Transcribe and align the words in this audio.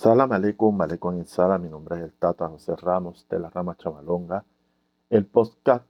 Salam 0.00 0.32
aleikum, 0.32 0.80
aleikum 0.80 1.20
y 1.20 1.26
salam. 1.26 1.60
Mi 1.60 1.68
nombre 1.68 1.96
es 1.98 2.04
el 2.04 2.12
Tata 2.14 2.48
José 2.48 2.74
Ramos 2.74 3.26
de 3.28 3.38
la 3.38 3.50
rama 3.50 3.76
Chavalonga. 3.76 4.46
El 5.10 5.26
podcast 5.26 5.84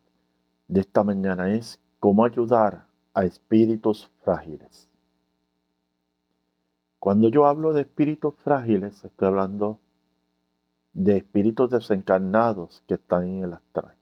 de 0.67 0.80
esta 0.80 1.04
mañana 1.04 1.54
es 1.54 1.79
cómo 2.01 2.24
ayudar 2.24 2.87
a 3.15 3.24
espíritus 3.24 4.10
frágiles. 4.24 4.88
Cuando 6.99 7.28
yo 7.28 7.46
hablo 7.46 7.72
de 7.72 7.83
espíritus 7.83 8.35
frágiles, 8.42 9.04
estoy 9.04 9.28
hablando 9.28 9.78
de 10.92 11.19
espíritus 11.19 11.71
desencarnados 11.71 12.83
que 12.88 12.95
están 12.95 13.29
en 13.29 13.45
el 13.45 13.53
astral. 13.53 13.95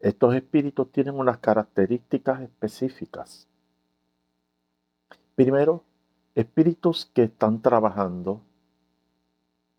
Estos 0.00 0.34
espíritus 0.34 0.90
tienen 0.90 1.14
unas 1.14 1.38
características 1.38 2.40
específicas. 2.40 3.46
Primero, 5.36 5.84
espíritus 6.34 7.10
que 7.14 7.24
están 7.24 7.62
trabajando 7.62 8.40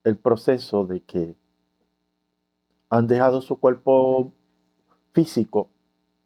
el 0.04 0.18
proceso 0.18 0.86
de 0.86 1.02
que 1.02 1.36
han 2.90 3.08
dejado 3.08 3.42
su 3.42 3.58
cuerpo 3.58 4.32
físico 5.14 5.70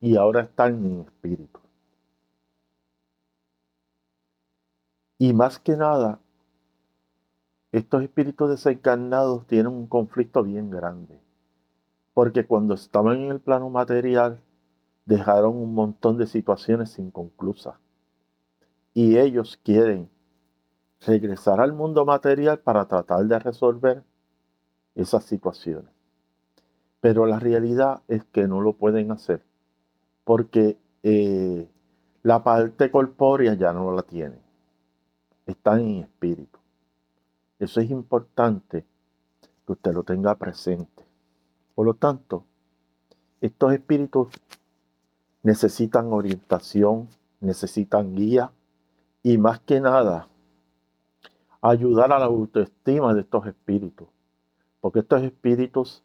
y 0.01 0.15
ahora 0.15 0.41
están 0.41 0.85
en 0.85 1.01
espíritu. 1.01 1.59
Y 5.17 5.33
más 5.33 5.59
que 5.59 5.75
nada, 5.75 6.19
estos 7.71 8.03
espíritus 8.03 8.49
desencarnados 8.49 9.45
tienen 9.47 9.67
un 9.67 9.87
conflicto 9.87 10.43
bien 10.43 10.69
grande. 10.69 11.19
Porque 12.13 12.45
cuando 12.45 12.73
estaban 12.73 13.17
en 13.17 13.31
el 13.31 13.39
plano 13.39 13.69
material, 13.69 14.41
dejaron 15.05 15.55
un 15.55 15.73
montón 15.73 16.17
de 16.17 16.27
situaciones 16.27 16.97
inconclusas. 16.99 17.75
Y 18.93 19.17
ellos 19.17 19.59
quieren 19.63 20.09
regresar 21.05 21.61
al 21.61 21.73
mundo 21.73 22.05
material 22.05 22.59
para 22.59 22.85
tratar 22.87 23.25
de 23.25 23.39
resolver 23.39 24.03
esas 24.95 25.23
situaciones. 25.23 25.91
Pero 27.01 27.25
la 27.25 27.39
realidad 27.39 28.01
es 28.07 28.23
que 28.25 28.47
no 28.47 28.61
lo 28.61 28.73
pueden 28.73 29.11
hacer 29.11 29.41
porque 30.25 30.77
eh, 31.03 31.67
la 32.23 32.43
parte 32.43 32.91
corpórea 32.91 33.53
ya 33.53 33.73
no 33.73 33.91
la 33.91 34.03
tienen. 34.03 34.39
Están 35.45 35.79
en 35.79 36.03
espíritu. 36.03 36.59
Eso 37.57 37.81
es 37.81 37.89
importante 37.89 38.85
que 39.65 39.71
usted 39.71 39.93
lo 39.93 40.03
tenga 40.03 40.35
presente. 40.35 41.03
Por 41.73 41.85
lo 41.85 41.93
tanto, 41.95 42.45
estos 43.41 43.73
espíritus 43.73 44.27
necesitan 45.43 46.11
orientación, 46.11 47.07
necesitan 47.39 48.15
guía 48.15 48.51
y 49.23 49.37
más 49.37 49.61
que 49.61 49.79
nada 49.79 50.27
ayudar 51.61 52.11
a 52.11 52.19
la 52.19 52.25
autoestima 52.25 53.13
de 53.13 53.21
estos 53.21 53.45
espíritus. 53.47 54.07
Porque 54.81 54.99
estos 54.99 55.23
espíritus 55.23 56.03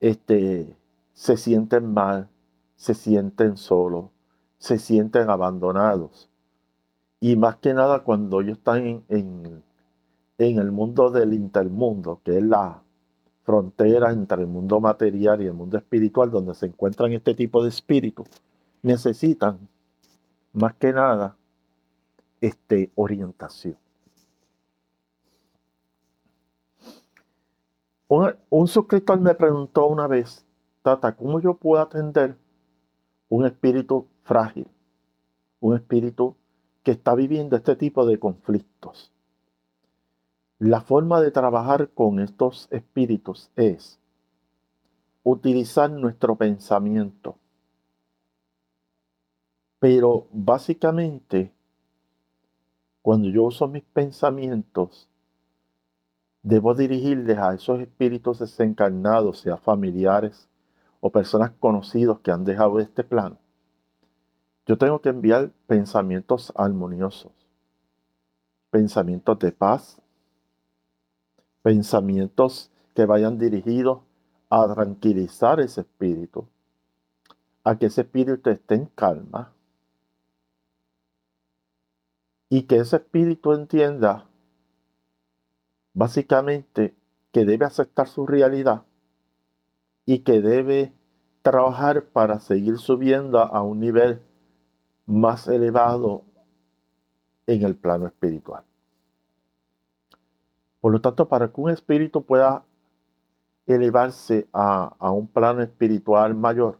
este, 0.00 0.76
se 1.12 1.36
sienten 1.36 1.92
mal, 1.92 2.28
se 2.76 2.94
sienten 2.94 3.56
solos, 3.56 4.06
se 4.58 4.78
sienten 4.78 5.30
abandonados. 5.30 6.28
Y 7.20 7.36
más 7.36 7.56
que 7.56 7.74
nada 7.74 8.04
cuando 8.04 8.40
ellos 8.40 8.58
están 8.58 9.04
en, 9.08 9.62
en 10.38 10.58
el 10.58 10.70
mundo 10.70 11.10
del 11.10 11.32
intermundo, 11.32 12.20
que 12.24 12.38
es 12.38 12.42
la 12.44 12.82
frontera 13.42 14.12
entre 14.12 14.42
el 14.42 14.46
mundo 14.46 14.80
material 14.80 15.42
y 15.42 15.46
el 15.46 15.54
mundo 15.54 15.78
espiritual, 15.78 16.30
donde 16.30 16.54
se 16.54 16.66
encuentran 16.66 17.12
este 17.12 17.34
tipo 17.34 17.62
de 17.62 17.70
espíritus, 17.70 18.28
necesitan 18.82 19.58
más 20.52 20.74
que 20.74 20.92
nada 20.92 21.36
este, 22.40 22.90
orientación. 22.94 23.76
Un, 28.08 28.68
suscriptor 28.68 29.20
me 29.20 29.34
preguntó 29.34 29.86
una 29.86 30.06
vez, 30.06 30.46
Tata, 30.82 31.14
¿cómo 31.14 31.40
yo 31.40 31.54
puedo 31.54 31.82
atender 31.82 32.38
un 33.28 33.44
espíritu 33.44 34.08
frágil? 34.22 34.66
Un 35.60 35.76
espíritu 35.76 36.34
que 36.82 36.92
está 36.92 37.14
viviendo 37.14 37.54
este 37.56 37.76
tipo 37.76 38.06
de 38.06 38.18
conflictos. 38.18 39.12
La 40.58 40.80
forma 40.80 41.20
de 41.20 41.30
trabajar 41.30 41.90
con 41.90 42.18
estos 42.18 42.66
espíritus 42.70 43.50
es 43.56 44.00
utilizar 45.22 45.90
nuestro 45.90 46.36
pensamiento. 46.36 47.36
Pero 49.78 50.28
básicamente, 50.32 51.52
cuando 53.02 53.28
yo 53.28 53.44
uso 53.44 53.68
mis 53.68 53.84
pensamientos, 53.84 55.10
debo 56.48 56.74
dirigirles 56.74 57.36
a 57.36 57.52
esos 57.52 57.78
espíritus 57.78 58.38
desencarnados, 58.38 59.40
sea 59.40 59.58
familiares 59.58 60.48
o 60.98 61.10
personas 61.10 61.50
conocidos 61.60 62.20
que 62.20 62.30
han 62.30 62.46
dejado 62.46 62.80
este 62.80 63.04
plano. 63.04 63.36
Yo 64.66 64.78
tengo 64.78 65.02
que 65.02 65.10
enviar 65.10 65.50
pensamientos 65.66 66.50
armoniosos, 66.56 67.32
pensamientos 68.70 69.38
de 69.40 69.52
paz, 69.52 70.00
pensamientos 71.62 72.70
que 72.94 73.04
vayan 73.04 73.38
dirigidos 73.38 74.00
a 74.48 74.72
tranquilizar 74.72 75.60
ese 75.60 75.82
espíritu, 75.82 76.48
a 77.62 77.76
que 77.76 77.86
ese 77.86 78.00
espíritu 78.00 78.48
esté 78.48 78.74
en 78.74 78.86
calma 78.86 79.52
y 82.48 82.62
que 82.62 82.76
ese 82.76 82.96
espíritu 82.96 83.52
entienda 83.52 84.27
básicamente 85.98 86.94
que 87.32 87.44
debe 87.44 87.66
aceptar 87.66 88.06
su 88.06 88.24
realidad 88.24 88.84
y 90.06 90.20
que 90.20 90.40
debe 90.40 90.92
trabajar 91.42 92.04
para 92.04 92.38
seguir 92.38 92.78
subiendo 92.78 93.40
a 93.40 93.62
un 93.62 93.80
nivel 93.80 94.22
más 95.06 95.48
elevado 95.48 96.22
en 97.48 97.64
el 97.64 97.74
plano 97.74 98.06
espiritual. 98.06 98.62
Por 100.80 100.92
lo 100.92 101.00
tanto, 101.00 101.26
para 101.26 101.48
que 101.48 101.60
un 101.60 101.70
espíritu 101.70 102.24
pueda 102.24 102.64
elevarse 103.66 104.48
a, 104.52 104.94
un 105.10 105.26
plano 105.26 105.62
espiritual 105.62 106.36
mayor, 106.36 106.78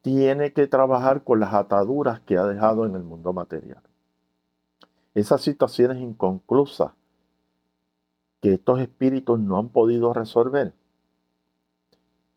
tiene 0.00 0.52
que 0.52 0.68
trabajar 0.68 1.24
con 1.24 1.40
las 1.40 1.54
ataduras 1.54 2.20
que 2.20 2.38
ha 2.38 2.44
dejado 2.44 2.86
en 2.86 2.94
el 2.94 3.02
mundo 3.02 3.32
material. 3.32 3.82
Esas 5.12 5.40
situaciones 5.40 5.98
inconclusas 5.98 6.92
que 8.40 8.54
estos 8.54 8.80
espíritus 8.80 9.38
no 9.38 9.58
han 9.58 9.68
podido 9.68 10.12
resolver. 10.12 10.74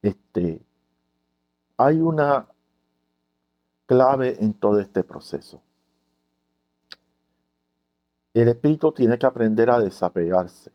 Este, 0.01 0.61
hay 1.77 2.01
una 2.01 2.47
clave 3.85 4.37
en 4.43 4.53
todo 4.53 4.79
este 4.79 5.03
proceso. 5.03 5.61
El 8.33 8.47
espíritu 8.47 8.91
tiene 8.93 9.19
que 9.19 9.25
aprender 9.25 9.69
a 9.69 9.79
desapegarse. 9.79 10.71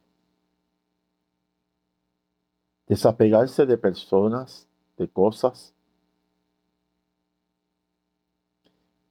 Desapegarse 2.86 3.66
de 3.66 3.78
personas, 3.78 4.69
de 4.97 5.09
cosas 5.09 5.75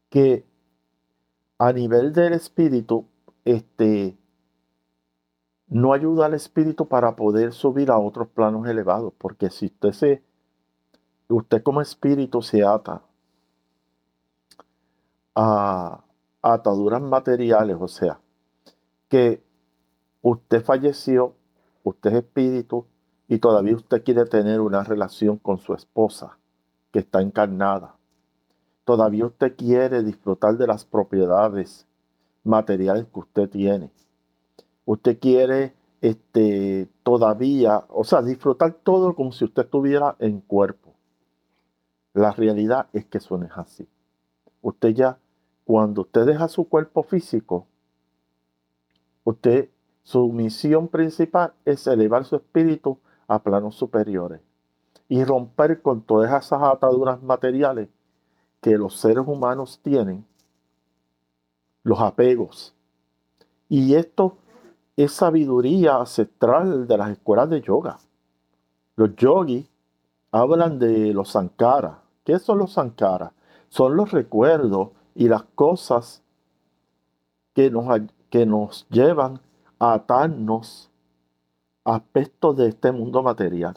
que 0.10 0.46
a 1.58 1.74
nivel 1.74 2.14
del 2.14 2.34
espíritu 2.34 3.06
este, 3.44 4.18
no 5.68 5.94
ayuda 5.94 6.28
al 6.28 6.34
espíritu 6.34 6.88
para 6.88 7.16
poder 7.16 7.54
subir 7.54 7.92
a 7.92 7.98
otros 7.98 8.28
planos 8.30 8.68
elevados, 8.68 9.14
porque 9.18 9.50
si 9.50 9.68
usted 9.68 9.92
se, 9.92 10.24
usted 11.28 11.64
como 11.64 11.82
espíritu 11.82 12.42
se 12.42 12.64
ata 12.64 13.02
a, 15.34 16.04
ataduras 16.42 17.02
materiales, 17.02 17.78
o 17.80 17.88
sea, 17.88 18.20
que 19.10 19.44
usted 20.22 20.64
falleció, 20.64 21.34
usted 21.84 22.12
es 22.12 22.18
espíritu 22.18 22.86
y 23.28 23.40
todavía 23.40 23.76
usted 23.76 24.04
quiere 24.04 24.26
tener 24.26 24.62
una 24.62 24.84
relación 24.84 25.38
con 25.38 25.58
su 25.58 25.74
esposa 25.74 26.38
que 26.92 27.00
está 27.00 27.22
encarnada. 27.22 27.96
Todavía 28.84 29.26
usted 29.26 29.56
quiere 29.56 30.04
disfrutar 30.04 30.58
de 30.58 30.68
las 30.68 30.86
propiedades 30.86 31.88
materiales 32.44 33.08
que 33.12 33.20
usted 33.20 33.50
tiene 33.50 33.90
usted 34.86 35.20
quiere 35.20 35.74
este, 36.02 36.88
todavía, 37.04 37.86
o 37.90 38.04
sea, 38.04 38.22
disfrutar 38.22 38.74
todo 38.74 39.16
como 39.16 39.32
si 39.32 39.46
usted 39.46 39.64
estuviera 39.64 40.16
en 40.20 40.40
cuerpo. 40.42 40.94
La 42.14 42.32
realidad 42.32 42.88
es 42.94 43.06
que 43.06 43.18
eso 43.18 43.38
no 43.38 43.46
es 43.46 43.52
así. 43.56 43.88
Usted 44.62 44.90
ya, 44.90 45.18
cuando 45.66 46.02
usted 46.02 46.26
deja 46.26 46.48
su 46.48 46.70
cuerpo 46.70 47.04
físico, 47.04 47.68
usted, 49.24 49.70
su 50.04 50.32
misión 50.32 50.88
principal 50.88 51.54
es 51.66 51.88
elevar 51.88 52.26
su 52.26 52.36
espíritu 52.36 53.00
a 53.28 53.42
planos 53.42 53.76
superiores 53.76 54.42
y 55.10 55.24
romper 55.24 55.82
con 55.82 56.02
todas 56.02 56.30
esas 56.30 56.62
ataduras 56.62 57.22
materiales 57.24 57.90
que 58.62 58.78
los 58.78 59.00
seres 59.00 59.24
humanos 59.28 59.80
tienen, 59.84 60.26
los 61.84 62.00
apegos. 62.00 62.76
Y 63.68 63.96
esto 63.96 64.38
es 64.96 65.12
sabiduría 65.12 65.98
ancestral 65.98 66.88
de 66.88 66.98
las 66.98 67.12
escuelas 67.12 67.50
de 67.50 67.62
yoga. 67.62 67.98
Los 68.96 69.16
yogis 69.16 69.70
hablan 70.32 70.80
de 70.80 71.14
los 71.14 71.30
sankaras. 71.30 71.98
¿Qué 72.24 72.40
son 72.40 72.60
los 72.60 72.74
sankaras? 72.74 73.32
Son 73.70 73.96
los 73.96 74.12
recuerdos 74.12 74.90
y 75.14 75.28
las 75.28 75.44
cosas 75.56 76.24
que 77.54 77.70
nos, 77.70 77.86
que 78.30 78.46
nos 78.46 78.88
llevan 78.90 79.40
a 79.80 79.94
atarnos 79.94 80.90
a 81.84 81.96
aspectos 81.96 82.58
de 82.58 82.70
este 82.70 82.92
mundo 82.92 83.22
material. 83.22 83.76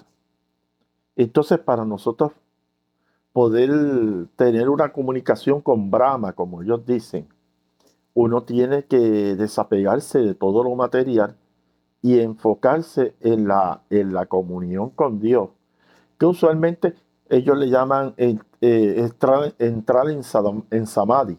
Entonces, 1.16 1.58
para 1.58 1.84
nosotros 1.84 2.32
poder 3.32 4.26
tener 4.36 4.68
una 4.68 4.92
comunicación 4.92 5.60
con 5.60 5.90
Brahma, 5.90 6.32
como 6.32 6.62
ellos 6.62 6.84
dicen, 6.86 7.28
uno 8.20 8.42
tiene 8.42 8.84
que 8.84 8.98
desapegarse 9.36 10.18
de 10.18 10.34
todo 10.34 10.64
lo 10.64 10.74
material 10.74 11.36
y 12.02 12.18
enfocarse 12.18 13.14
en 13.20 13.46
la, 13.46 13.82
en 13.90 14.12
la 14.12 14.26
comunión 14.26 14.90
con 14.90 15.20
Dios, 15.20 15.50
que 16.18 16.26
usualmente 16.26 16.94
ellos 17.28 17.56
le 17.56 17.70
llaman 17.70 18.14
eh, 18.16 18.36
entrar, 18.60 19.54
en, 19.60 19.84
en 20.72 20.86
samadhi. 20.88 21.38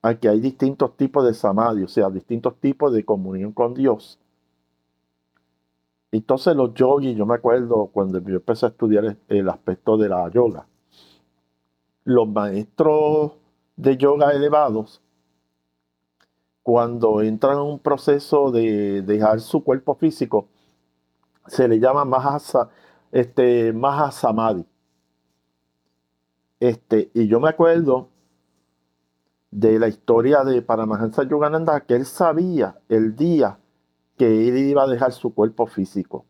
Aquí 0.00 0.26
hay 0.26 0.40
distintos 0.40 0.96
tipos 0.96 1.26
de 1.26 1.34
samadhi, 1.34 1.82
o 1.82 1.88
sea, 1.88 2.08
distintos 2.08 2.56
tipos 2.58 2.90
de 2.90 3.04
comunión 3.04 3.52
con 3.52 3.74
Dios. 3.74 4.18
Entonces 6.12 6.56
los 6.56 6.72
yogis, 6.72 7.14
yo 7.14 7.26
me 7.26 7.34
acuerdo 7.34 7.90
cuando 7.92 8.20
yo 8.20 8.36
empecé 8.36 8.64
a 8.64 8.70
estudiar 8.70 9.18
el 9.28 9.48
aspecto 9.50 9.98
de 9.98 10.08
la 10.08 10.30
yoga, 10.30 10.66
los 12.04 12.26
maestros 12.26 13.32
de 13.76 13.98
yoga 13.98 14.30
elevados, 14.30 15.02
cuando 16.62 17.22
entran 17.22 17.56
en 17.56 17.62
un 17.62 17.78
proceso 17.78 18.50
de 18.50 19.02
dejar 19.02 19.40
su 19.40 19.64
cuerpo 19.64 19.94
físico, 19.94 20.48
se 21.46 21.68
le 21.68 21.78
llama 21.80 22.04
Mahasa, 22.04 22.68
este, 23.12 23.72
Mahasamadhi. 23.72 24.66
Este, 26.60 27.10
y 27.14 27.26
yo 27.26 27.40
me 27.40 27.48
acuerdo 27.48 28.08
de 29.50 29.78
la 29.78 29.88
historia 29.88 30.44
de 30.44 30.62
Paramahansa 30.62 31.24
Yogananda, 31.24 31.80
que 31.80 31.94
él 31.94 32.06
sabía 32.06 32.78
el 32.88 33.16
día 33.16 33.58
que 34.16 34.48
él 34.48 34.58
iba 34.58 34.84
a 34.84 34.86
dejar 34.86 35.12
su 35.12 35.34
cuerpo 35.34 35.66
físico. 35.66 36.26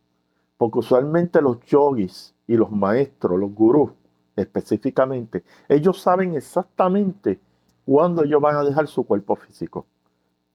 Porque 0.57 0.79
usualmente 0.79 1.43
los 1.43 1.61
yogis 1.61 2.35
y 2.47 2.57
los 2.57 2.71
maestros, 2.71 3.39
los 3.39 3.53
gurús 3.53 3.91
específicamente, 4.37 5.45
ellos 5.69 6.01
saben 6.01 6.35
exactamente 6.35 7.41
cuándo 7.85 8.25
ellos 8.25 8.41
van 8.41 8.57
a 8.57 8.63
dejar 8.63 8.87
su 8.87 9.05
cuerpo 9.05 9.37
físico. 9.37 9.87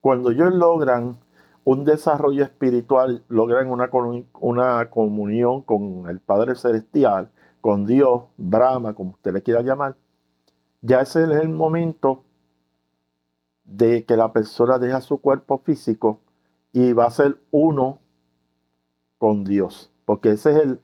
Cuando 0.06 0.30
ellos 0.30 0.54
logran 0.54 1.18
un 1.64 1.84
desarrollo 1.84 2.44
espiritual, 2.44 3.24
logran 3.28 3.72
una, 3.72 3.90
una 4.40 4.92
comunión 4.92 5.64
con 5.64 6.08
el 6.08 6.20
Padre 6.20 6.54
Celestial, 6.54 7.32
con 7.60 7.88
Dios, 7.88 8.26
Brahma, 8.38 8.94
como 8.94 9.14
usted 9.14 9.34
le 9.34 9.42
quiera 9.42 9.64
llamar, 9.64 9.96
ya 10.84 11.02
ese 11.02 11.24
es 11.24 11.30
el 11.32 11.50
momento 11.50 12.24
de 13.64 14.06
que 14.06 14.16
la 14.16 14.32
persona 14.32 14.78
deja 14.78 15.02
su 15.02 15.18
cuerpo 15.22 15.58
físico 15.58 16.20
y 16.72 16.94
va 16.94 17.06
a 17.06 17.10
ser 17.10 17.40
uno 17.50 17.98
con 19.18 19.44
Dios. 19.44 19.92
Porque 20.06 20.34
ese 20.34 20.52
es 20.52 20.58
el, 20.58 20.82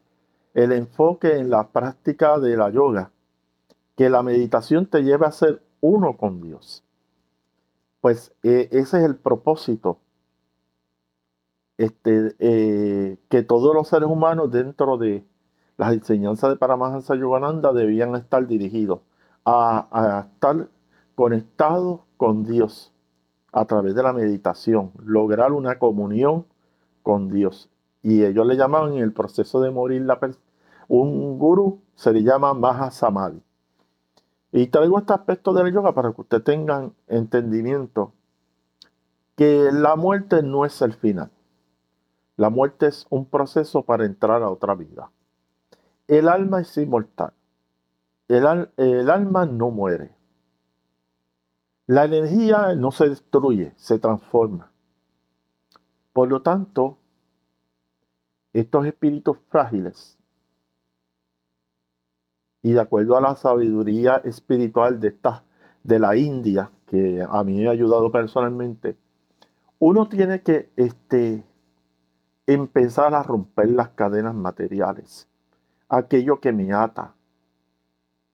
el 0.56 0.71
enfoque 0.71 1.38
en 1.38 1.51
la 1.51 1.68
práctica 1.68 2.39
de 2.39 2.57
la 2.57 2.71
yoga, 2.71 3.12
que 3.95 4.09
la 4.09 4.23
meditación 4.23 4.88
te 4.88 5.03
lleva 5.03 5.27
a 5.27 5.31
ser 5.31 5.62
uno 5.79 6.18
con 6.18 6.41
Dios. 6.41 6.83
Pues 8.01 8.33
eh, 8.44 8.68
ese 8.71 8.98
es 8.98 9.03
el 9.06 9.15
propósito 9.15 10.00
este, 11.77 12.36
eh, 12.39 13.18
que 13.30 13.44
todos 13.44 13.74
los 13.74 13.88
seres 13.88 14.09
humanos 14.09 14.51
dentro 14.51 14.98
de 14.98 15.25
las 15.77 15.94
enseñanzas 15.94 16.51
de 16.51 16.57
Paramahansa 16.57 17.15
Yogananda 17.15 17.74
debían 17.74 18.15
estar 18.15 18.45
dirigidos 18.48 19.01
a, 19.45 20.27
estar 20.33 20.69
conectados 21.15 22.01
con 22.18 22.44
Dios 22.44 22.94
a 23.51 23.65
través 23.65 23.95
de 23.95 24.04
la 24.04 24.13
meditación, 24.13 24.92
lograr 25.04 25.51
una 25.54 25.80
comunión 25.80 26.45
con 27.04 27.30
Dios. 27.30 27.69
Y 28.04 28.24
ellos 28.24 28.45
le 28.45 28.57
llamaban 28.57 28.94
en 28.94 29.00
el 29.00 29.13
proceso 29.13 29.62
de 29.62 29.71
morir 29.71 30.04
la 30.04 30.19
un 30.88 31.39
gurú, 31.39 31.81
se 31.95 32.13
le 32.13 32.24
llama 32.24 32.54
Maha 32.54 32.92
Samadhi. 32.92 33.42
Y 34.51 34.68
traigo 34.68 35.00
este 35.00 35.13
aspecto 35.13 35.53
de 35.53 35.63
la 35.63 35.69
yoga 35.69 35.94
para 35.94 36.12
que 36.12 36.21
ustedes 36.21 36.44
tengan 36.44 36.94
entendimiento 37.07 38.13
que 39.36 39.69
la 39.71 39.95
muerte 39.95 40.44
no 40.44 40.65
es 40.65 40.81
el 40.81 40.94
final. 40.94 41.31
La 42.36 42.50
muerte 42.50 42.88
es 42.88 43.07
un 43.09 43.25
proceso 43.25 43.83
para 43.83 44.06
entrar 44.06 44.44
a 44.44 44.50
otra 44.50 44.75
vida. 44.75 45.12
El 46.07 46.27
alma 46.27 46.62
es 46.62 46.77
inmortal. 46.77 47.33
El, 48.27 48.69
el 48.77 49.09
alma 49.09 49.45
no 49.45 49.71
muere. 49.71 50.15
La 51.88 52.06
energía 52.06 52.75
no 52.75 52.92
se 52.92 53.09
destruye, 53.09 53.74
se 53.77 54.00
transforma. 54.00 54.71
Por 56.13 56.30
lo 56.30 56.42
tanto, 56.42 56.97
estos 58.54 58.86
espíritus 58.86 59.38
frágiles, 59.50 60.18
y 62.63 62.74
de 62.74 62.80
acuerdo 62.81 63.18
a 63.18 63.22
la 63.22 63.36
sabiduría 63.36 64.18
espiritual 64.24 65.00
de, 65.00 65.10
esta, 65.10 65.44
de 65.84 66.00
la 66.00 66.16
India, 66.16 66.72
que 66.88 67.25
a 67.28 67.44
mí 67.44 67.58
me 67.58 67.68
ha 67.68 67.72
ayudado 67.72 68.12
personalmente, 68.12 68.98
uno 69.80 70.08
tiene 70.08 70.42
que 70.42 70.69
este, 70.75 71.44
empezar 72.46 73.16
a 73.16 73.24
romper 73.24 73.69
las 73.69 73.90
cadenas 73.90 74.36
materiales, 74.36 75.28
aquello 75.90 76.40
que 76.40 76.52
me 76.52 76.72
ata, 76.72 77.16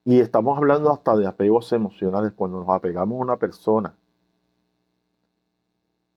y 0.03 0.19
estamos 0.19 0.57
hablando 0.57 0.91
hasta 0.91 1.17
de 1.17 1.27
apegos 1.27 1.71
emocionales 1.73 2.31
cuando 2.33 2.59
nos 2.59 2.69
apegamos 2.69 3.19
a 3.19 3.23
una 3.23 3.35
persona. 3.35 3.93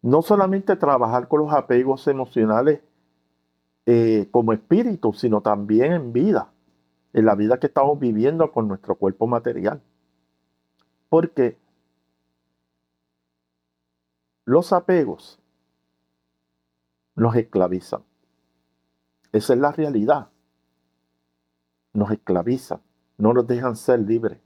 No 0.00 0.22
solamente 0.22 0.76
trabajar 0.76 1.26
con 1.26 1.40
los 1.40 1.52
apegos 1.52 2.06
emocionales 2.06 2.82
eh, 3.86 4.28
como 4.30 4.52
espíritu, 4.52 5.12
sino 5.12 5.40
también 5.40 5.92
en 5.92 6.12
vida, 6.12 6.52
en 7.12 7.24
la 7.24 7.34
vida 7.34 7.58
que 7.58 7.66
estamos 7.66 7.98
viviendo 7.98 8.50
con 8.52 8.68
nuestro 8.68 8.96
cuerpo 8.96 9.26
material. 9.26 9.82
Porque 11.08 11.58
los 14.44 14.72
apegos 14.72 15.38
nos 17.14 17.34
esclavizan. 17.36 18.02
Esa 19.32 19.54
es 19.54 19.58
la 19.60 19.72
realidad. 19.72 20.28
Nos 21.92 22.10
esclavizan 22.10 22.80
no 23.20 23.34
nos 23.34 23.46
dejan 23.46 23.76
ser 23.76 24.00
libres. 24.00 24.38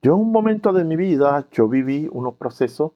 Yo 0.00 0.14
en 0.14 0.20
un 0.20 0.32
momento 0.32 0.72
de 0.72 0.84
mi 0.84 0.96
vida, 0.96 1.46
yo 1.52 1.68
viví 1.68 2.08
unos 2.10 2.34
procesos 2.34 2.92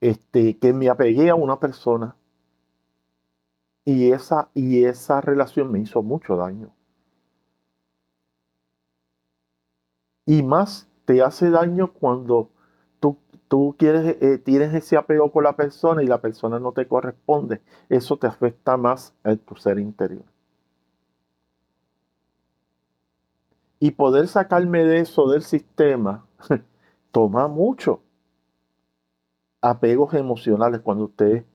este, 0.00 0.58
que 0.58 0.72
me 0.72 0.88
apegué 0.88 1.30
a 1.30 1.36
una 1.36 1.60
persona 1.60 2.16
y 3.88 4.12
esa, 4.12 4.50
y 4.52 4.84
esa 4.84 5.22
relación 5.22 5.72
me 5.72 5.78
hizo 5.80 6.02
mucho 6.02 6.36
daño. 6.36 6.74
Y 10.26 10.42
más 10.42 10.86
te 11.06 11.22
hace 11.22 11.48
daño 11.48 11.94
cuando 11.94 12.50
tú 13.48 13.74
quieres, 13.78 14.18
eh, 14.20 14.36
tienes 14.36 14.74
ese 14.74 14.98
apego 14.98 15.32
con 15.32 15.44
la 15.44 15.56
persona 15.56 16.02
y 16.02 16.06
la 16.06 16.20
persona 16.20 16.58
no 16.60 16.72
te 16.72 16.86
corresponde, 16.86 17.62
eso 17.88 18.18
te 18.18 18.26
afecta 18.26 18.76
más 18.76 19.14
a 19.24 19.34
tu 19.36 19.56
ser 19.56 19.78
interior. 19.78 20.24
Y 23.80 23.92
poder 23.92 24.28
sacarme 24.28 24.84
de 24.84 25.00
eso 25.00 25.30
del 25.30 25.40
sistema 25.40 26.26
toma 27.10 27.48
mucho. 27.48 28.02
Apegos 29.62 30.12
emocionales 30.12 30.82
cuando 30.82 31.04
usted 31.04 31.46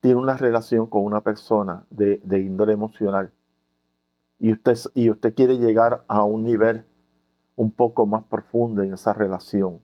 tiene 0.00 0.16
una 0.16 0.36
relación 0.36 0.86
con 0.86 1.04
una 1.04 1.20
persona 1.20 1.84
de, 1.90 2.20
índole 2.32 2.72
emocional 2.72 3.32
y 4.38 4.52
usted, 4.52 4.76
y 4.94 5.10
usted 5.10 5.34
quiere 5.34 5.58
llegar 5.58 6.04
a 6.08 6.24
un 6.24 6.44
nivel 6.44 6.86
un 7.56 7.70
poco 7.70 8.06
más 8.06 8.24
profundo 8.24 8.82
en 8.82 8.94
esa 8.94 9.12
relación 9.12 9.80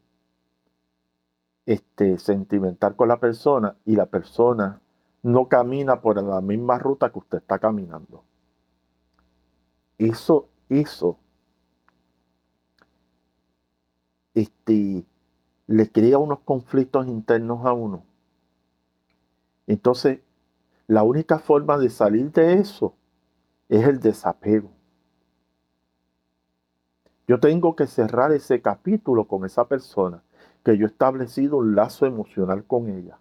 este, 1.67 2.19
sentimental 2.19 2.97
con 2.97 3.09
la 3.09 3.21
persona 3.21 3.77
y 3.85 3.97
la 3.97 4.07
persona 4.07 4.81
no 5.23 5.49
camina 5.49 6.01
por 6.01 6.23
la 6.23 6.41
misma 6.41 6.79
ruta 6.79 7.11
que 7.11 7.19
usted 7.19 7.39
está 7.39 7.59
caminando. 7.59 8.25
Eso, 9.99 10.49
eso, 10.69 11.19
este, 14.35 15.05
le 15.67 15.91
crea 15.91 16.19
unos 16.19 16.41
conflictos 16.41 17.09
internos 17.09 17.67
a 17.67 17.73
uno. 17.73 18.06
Entonces, 19.67 20.21
la 20.87 21.03
única 21.03 21.39
forma 21.39 21.79
de 21.79 21.91
salir 21.91 22.31
de 22.33 22.55
eso 22.55 22.95
es 23.69 23.87
el 23.87 23.99
desapego. 23.99 24.71
Yo 27.27 27.41
tengo 27.41 27.75
que 27.75 27.89
cerrar 27.89 28.31
ese 28.33 28.63
capítulo 28.63 29.27
con 29.27 29.45
esa 29.45 29.67
persona 29.67 30.23
que 30.65 30.79
yo 30.79 30.87
he 30.87 30.89
establecido 30.89 31.57
un 31.57 31.75
lazo 31.75 32.07
emocional 32.07 32.65
con 32.65 32.89
ella. 32.89 33.19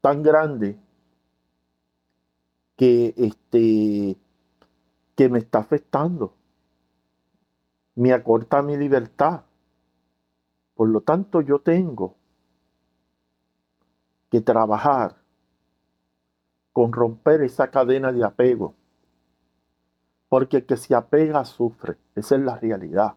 Tan 0.00 0.22
grande 0.22 0.78
que, 2.76 3.12
este, 3.18 4.16
que 5.14 5.28
me 5.28 5.38
está 5.38 5.58
afectando. 5.58 6.34
Me 7.94 8.14
acorta 8.14 8.62
mi 8.62 8.78
libertad. 8.78 9.42
Por 10.74 10.88
lo 10.88 11.02
tanto, 11.02 11.42
yo 11.42 11.58
tengo 11.58 12.16
que 14.30 14.40
trabajar 14.40 15.19
con 16.80 16.94
romper 16.94 17.42
esa 17.42 17.70
cadena 17.70 18.10
de 18.10 18.24
apego. 18.24 18.74
Porque 20.30 20.56
el 20.56 20.64
que 20.64 20.78
se 20.78 20.94
apega 20.94 21.44
sufre. 21.44 21.98
Esa 22.14 22.36
es 22.36 22.40
la 22.40 22.56
realidad. 22.56 23.16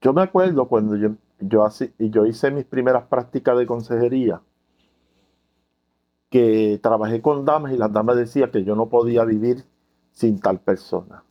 Yo 0.00 0.12
me 0.12 0.22
acuerdo 0.22 0.68
cuando 0.68 0.94
yo, 0.94 1.16
yo, 1.40 2.26
hice 2.26 2.50
mis 2.52 2.64
primeras 2.64 3.08
prácticas 3.08 3.58
de 3.58 3.66
consejería, 3.66 4.40
que 6.30 6.78
trabajé 6.80 7.20
con 7.20 7.44
damas 7.44 7.72
y 7.72 7.76
las 7.76 7.92
damas 7.92 8.16
decían 8.16 8.52
que 8.52 8.62
yo 8.62 8.76
no 8.76 8.88
podía 8.88 9.24
vivir 9.24 9.64
sin 10.12 10.38
tal 10.38 10.60
persona. 10.60 11.24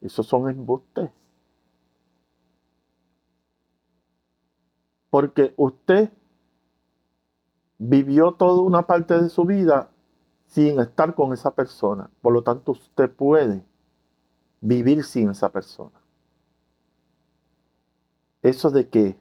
Esos 0.00 0.26
son 0.26 0.48
embustes. 0.48 1.10
Porque 5.10 5.52
usted 5.58 6.08
vivió 7.84 8.32
toda 8.32 8.62
una 8.62 8.86
parte 8.86 9.20
de 9.20 9.28
su 9.28 9.44
vida 9.44 9.90
sin 10.46 10.78
estar 10.78 11.14
con 11.14 11.32
esa 11.32 11.50
persona. 11.50 12.08
Por 12.20 12.32
lo 12.32 12.42
tanto, 12.42 12.72
usted 12.72 13.10
puede 13.10 13.64
vivir 14.60 15.02
sin 15.02 15.30
esa 15.30 15.50
persona. 15.50 16.00
Eso 18.40 18.70
de 18.70 18.88
que 18.88 19.16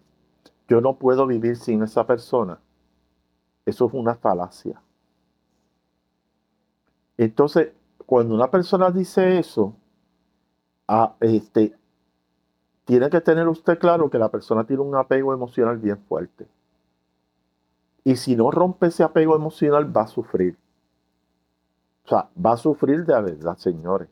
yo 0.67 0.79
no 0.79 0.97
puedo 0.97 1.25
vivir 1.25 1.57
sin 1.57 1.81
esa 1.81 2.05
persona, 2.05 2.59
eso 3.65 3.87
es 3.87 3.93
una 3.93 4.15
falacia. 4.15 4.81
Entonces, 7.17 7.71
cuando 8.05 8.35
una 8.35 8.51
persona 8.51 8.91
dice 8.91 9.39
eso, 9.39 9.75
a, 10.87 11.15
este, 11.19 11.75
tiene 12.85 13.09
que 13.09 13.21
tener 13.21 13.47
usted 13.47 13.79
claro 13.79 14.09
que 14.09 14.19
la 14.19 14.29
persona 14.29 14.65
tiene 14.65 14.83
un 14.83 14.95
apego 14.95 15.33
emocional 15.33 15.77
bien 15.77 15.97
fuerte. 16.07 16.47
Y 18.03 18.15
si 18.15 18.35
no 18.35 18.51
rompe 18.51 18.87
ese 18.87 19.03
apego 19.03 19.35
emocional, 19.35 19.95
va 19.95 20.03
a 20.03 20.07
sufrir. 20.07 20.57
O 22.05 22.09
sea, 22.09 22.29
va 22.43 22.53
a 22.53 22.57
sufrir 22.57 23.05
de 23.05 23.21
verdad, 23.21 23.57
señores. 23.57 24.09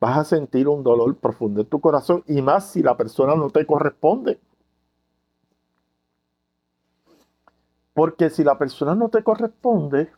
Vas 0.00 0.18
a 0.18 0.24
sentir 0.24 0.68
un 0.68 0.82
dolor 0.82 1.16
profundo 1.16 1.60
en 1.60 1.66
tu 1.66 1.80
corazón 1.80 2.24
y 2.26 2.42
más 2.42 2.70
si 2.70 2.82
la 2.82 2.96
persona 2.96 3.34
no 3.34 3.50
te 3.50 3.66
corresponde. 3.66 4.38
Porque 7.94 8.30
si 8.30 8.42
la 8.42 8.58
persona 8.58 8.94
no 8.94 9.10
te 9.10 9.22
corresponde, 9.22 10.10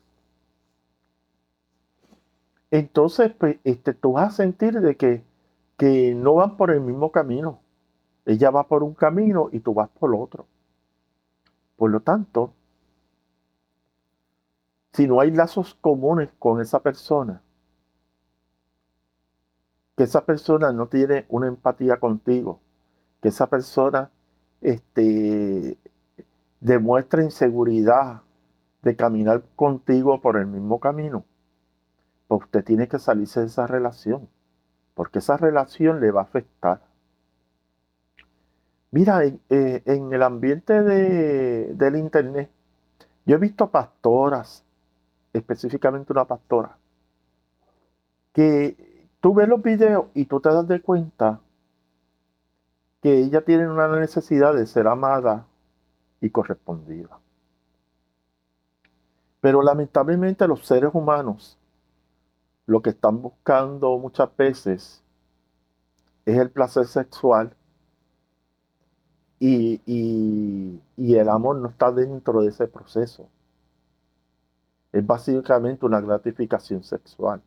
entonces 2.71 3.33
pues, 3.38 3.59
este, 3.64 3.95
tú 3.95 4.12
vas 4.12 4.35
a 4.35 4.37
sentir 4.37 4.81
de 4.81 4.97
que, 4.97 5.25
que 5.76 6.14
no 6.14 6.35
van 6.35 6.57
por 6.57 6.71
el 6.71 6.81
mismo 6.81 7.11
camino. 7.11 7.61
Ella 8.26 8.50
va 8.50 8.69
por 8.69 8.83
un 8.83 8.95
camino 8.95 9.49
y 9.53 9.61
tú 9.61 9.75
vas 9.75 9.88
por 9.91 10.14
otro. 10.14 10.47
Por 11.76 11.91
lo 11.91 12.00
tanto, 12.00 12.55
si 14.94 15.08
no 15.08 15.20
hay 15.20 15.32
lazos 15.32 15.74
comunes 15.80 16.30
con 16.38 16.60
esa 16.60 16.80
persona, 16.80 17.42
que 19.96 20.04
esa 20.04 20.24
persona 20.24 20.72
no 20.72 20.86
tiene 20.86 21.26
una 21.28 21.48
empatía 21.48 21.98
contigo, 21.98 22.60
que 23.20 23.28
esa 23.28 23.48
persona 23.48 24.10
este, 24.60 25.76
demuestra 26.60 27.24
inseguridad 27.24 28.22
de 28.82 28.94
caminar 28.94 29.42
contigo 29.56 30.20
por 30.20 30.36
el 30.36 30.46
mismo 30.46 30.78
camino, 30.78 31.24
pues 32.28 32.42
usted 32.42 32.64
tiene 32.64 32.86
que 32.86 33.00
salirse 33.00 33.40
de 33.40 33.46
esa 33.46 33.66
relación, 33.66 34.28
porque 34.94 35.18
esa 35.18 35.36
relación 35.36 36.00
le 36.00 36.12
va 36.12 36.20
a 36.20 36.24
afectar. 36.24 36.82
Mira, 38.92 39.24
en, 39.24 39.40
eh, 39.50 39.82
el 39.86 40.22
ambiente 40.22 40.82
del 40.82 41.96
Internet, 41.96 42.48
yo 43.26 43.36
he 43.36 43.38
visto 43.40 43.70
pastoras, 43.70 44.63
específicamente 45.35 46.12
una 46.12 46.25
pastora, 46.25 46.79
que 48.33 49.09
tú 49.21 49.35
ves 49.35 49.49
los 49.49 49.61
videos 49.61 50.07
y 50.14 50.25
tú 50.25 50.41
te 50.41 50.49
das 50.49 50.67
de 50.67 50.81
cuenta 50.81 51.41
que 53.03 53.19
ella 53.19 53.45
tiene 53.45 53.69
una 53.69 53.88
necesidad 53.88 54.55
de 54.55 54.67
ser 54.67 54.87
amada 54.87 55.47
y 56.23 56.31
correspondida. 56.31 57.19
Pero 59.41 59.61
lamentablemente 59.61 60.49
los 60.49 60.67
seres 60.67 60.91
humanos 60.95 61.59
lo 62.67 62.81
que 62.81 62.91
están 62.91 63.21
buscando 63.21 63.99
muchas 63.99 64.35
veces 64.37 65.03
es 66.25 66.38
el 66.38 66.50
placer 66.50 66.87
sexual 66.87 67.55
y, 69.38 70.81
el 70.97 71.29
amor 71.29 71.57
no 71.57 71.69
está 71.69 71.93
dentro 71.93 72.43
de 72.43 72.49
ese 72.49 72.67
proceso. 72.67 73.29
Es 74.94 75.04
básicamente 75.04 75.84
una 75.84 76.00
gratificación 76.00 76.84
sexual. 76.84 77.42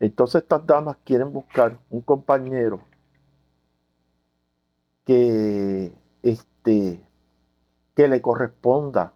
Entonces 0.00 0.40
estas 0.40 0.66
damas 0.66 0.96
quieren 1.04 1.30
buscar 1.30 1.78
un 1.90 2.00
compañero 2.00 2.80
que, 5.04 5.92
este, 6.22 7.02
que 7.94 8.08
le 8.08 8.22
corresponda, 8.22 9.12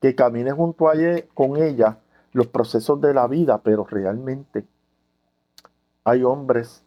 que 0.00 0.14
camine 0.14 0.52
junto 0.52 0.88
a 0.88 0.94
con 1.34 1.58
ella 1.58 1.98
los 2.32 2.46
procesos 2.46 2.98
de 2.98 3.12
la 3.12 3.28
vida, 3.28 3.60
pero 3.62 3.84
realmente 3.84 4.64
hay 6.02 6.24
hombres 6.24 6.82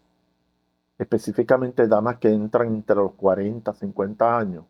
específicamente 0.97 1.87
damas 1.87 2.17
que 2.17 2.29
entran 2.29 2.69
entre 2.69 2.95
los 2.95 3.13
40, 3.13 3.75
50 3.75 4.39
años. 4.39 4.65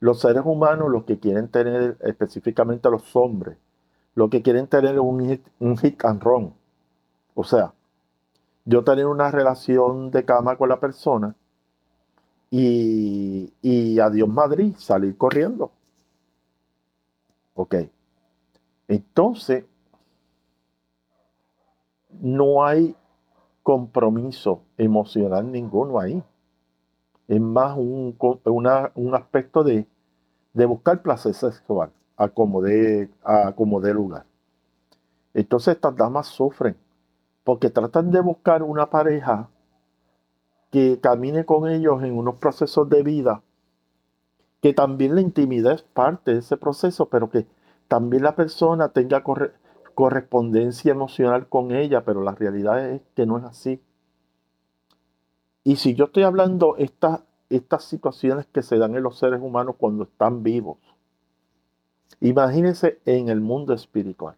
Los 0.00 0.20
seres 0.20 0.42
humanos, 0.44 0.90
los 0.90 1.04
que 1.04 1.20
quieren 1.20 1.46
tener, 1.46 1.96
específicamente 2.00 2.90
los 2.90 3.14
hombres, 3.14 3.56
lo 4.14 4.28
que 4.30 4.42
quieren 4.42 4.66
tener 4.66 4.98
un 5.00 5.20
hit, 5.20 5.46
un 5.58 5.76
hit 5.78 6.04
and 6.04 6.22
run. 6.22 6.54
O 7.34 7.44
sea, 7.44 7.72
yo 8.64 8.84
tener 8.84 9.06
una 9.06 9.30
relación 9.30 10.10
de 10.10 10.24
cama 10.24 10.56
con 10.56 10.68
la 10.68 10.80
persona 10.80 11.34
y, 12.50 13.98
adiós 14.00 14.28
Madrid, 14.28 14.74
salir 14.76 15.16
corriendo. 15.16 15.70
Ok. 17.54 17.76
Entonces, 18.88 19.64
no 22.20 22.64
hay 22.64 22.96
compromiso 23.62 24.62
emocional 24.76 25.50
ninguno 25.50 26.00
ahí. 26.00 26.22
Es 27.28 27.40
más 27.40 27.76
un, 27.78 29.14
aspecto 29.14 29.62
de, 29.62 29.86
buscar 30.54 31.02
placer 31.02 31.34
sexual 31.34 31.92
a 32.20 32.28
como, 32.28 32.60
de, 32.60 33.08
a 33.24 33.52
como 33.52 33.80
de 33.80 33.94
lugar. 33.94 34.26
Entonces 35.32 35.76
estas 35.76 35.96
damas 35.96 36.26
sufren 36.26 36.76
porque 37.44 37.70
tratan 37.70 38.10
de 38.10 38.20
buscar 38.20 38.62
una 38.62 38.90
pareja 38.90 39.48
que 40.70 41.00
camine 41.00 41.46
con 41.46 41.66
ellos 41.66 42.02
en 42.02 42.18
unos 42.18 42.34
procesos 42.34 42.90
de 42.90 43.02
vida, 43.02 43.42
que 44.60 44.74
también 44.74 45.14
la 45.14 45.22
intimidad 45.22 45.72
es 45.72 45.82
parte 45.82 46.32
de 46.32 46.40
ese 46.40 46.58
proceso, 46.58 47.08
pero 47.08 47.30
que 47.30 47.46
también 47.88 48.22
la 48.22 48.36
persona 48.36 48.90
tenga 48.90 49.24
corre 49.24 49.52
correspondencia 49.94 50.92
emocional 50.92 51.48
con 51.48 51.72
ella, 51.72 52.04
pero 52.04 52.22
la 52.22 52.34
realidad 52.34 52.86
es 52.90 53.00
que 53.14 53.24
no 53.24 53.38
es 53.38 53.44
así. 53.44 53.82
Y 55.64 55.76
si 55.76 55.94
yo 55.94 56.04
estoy 56.04 56.24
hablando 56.24 56.76
estas 56.76 57.22
estas 57.48 57.84
situaciones 57.84 58.46
que 58.46 58.62
se 58.62 58.78
dan 58.78 58.94
en 58.94 59.02
los 59.02 59.18
seres 59.18 59.40
humanos 59.42 59.74
cuando 59.76 60.04
están 60.04 60.42
vivos, 60.42 60.78
imagínense 62.18 63.00
en 63.04 63.28
el 63.28 63.40
mundo 63.40 63.72
espiritual. 63.72 64.36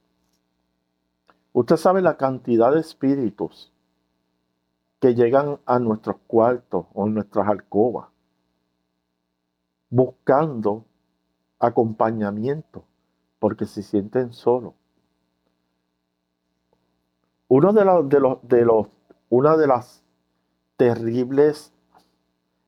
Usted 1.52 1.76
sabe 1.76 2.02
la 2.02 2.16
cantidad 2.16 2.72
de 2.72 2.80
espíritus 2.80 3.72
que 5.00 5.14
llegan 5.14 5.58
a 5.66 5.78
nuestros 5.78 6.16
cuartos 6.26 6.86
o 6.94 7.06
nuestras 7.08 7.48
alcobas 7.48 8.08
buscando 9.90 10.86
acompañamiento 11.58 12.84
porque 13.38 13.66
se 13.66 13.82
sienten 13.82 14.32
solos. 14.32 14.72
Uno 17.48 17.74
de 17.74 17.84
los, 17.84 18.08
de 18.08 18.64
los, 18.64 18.86
una 19.28 19.56
de 19.58 19.66
las 19.66 20.02
terribles 20.78 21.74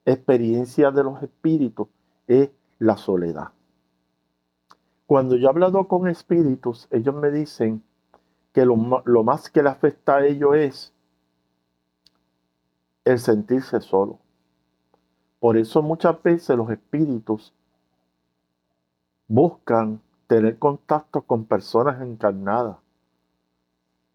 experiencias 0.04 0.94
de 0.94 1.02
los 1.02 1.22
espíritus 1.22 1.88
es 2.26 2.50
la 2.78 2.98
soledad. 2.98 3.52
Cuando 5.06 5.36
yo 5.36 5.46
he 5.46 5.50
hablado 5.50 5.86
con 5.86 6.08
espíritus, 6.08 6.88
ellos 6.90 7.14
me 7.14 7.30
dicen 7.30 7.82
que 8.52 8.64
lo, 8.64 8.76
más 8.76 9.50
que 9.50 9.62
le 9.62 9.68
afecta 9.68 10.16
a 10.16 10.26
ellos 10.26 10.54
es 10.56 10.92
el 13.04 13.18
sentirse 13.18 13.80
solo. 13.80 14.18
Por 15.40 15.58
eso 15.58 15.82
muchas 15.82 16.22
veces 16.22 16.56
los 16.56 16.70
espíritus 16.70 17.52
buscan 19.28 20.00
tener 20.26 20.58
contacto 20.58 21.22
con 21.22 21.44
personas 21.44 22.00
encarnadas. 22.00 22.78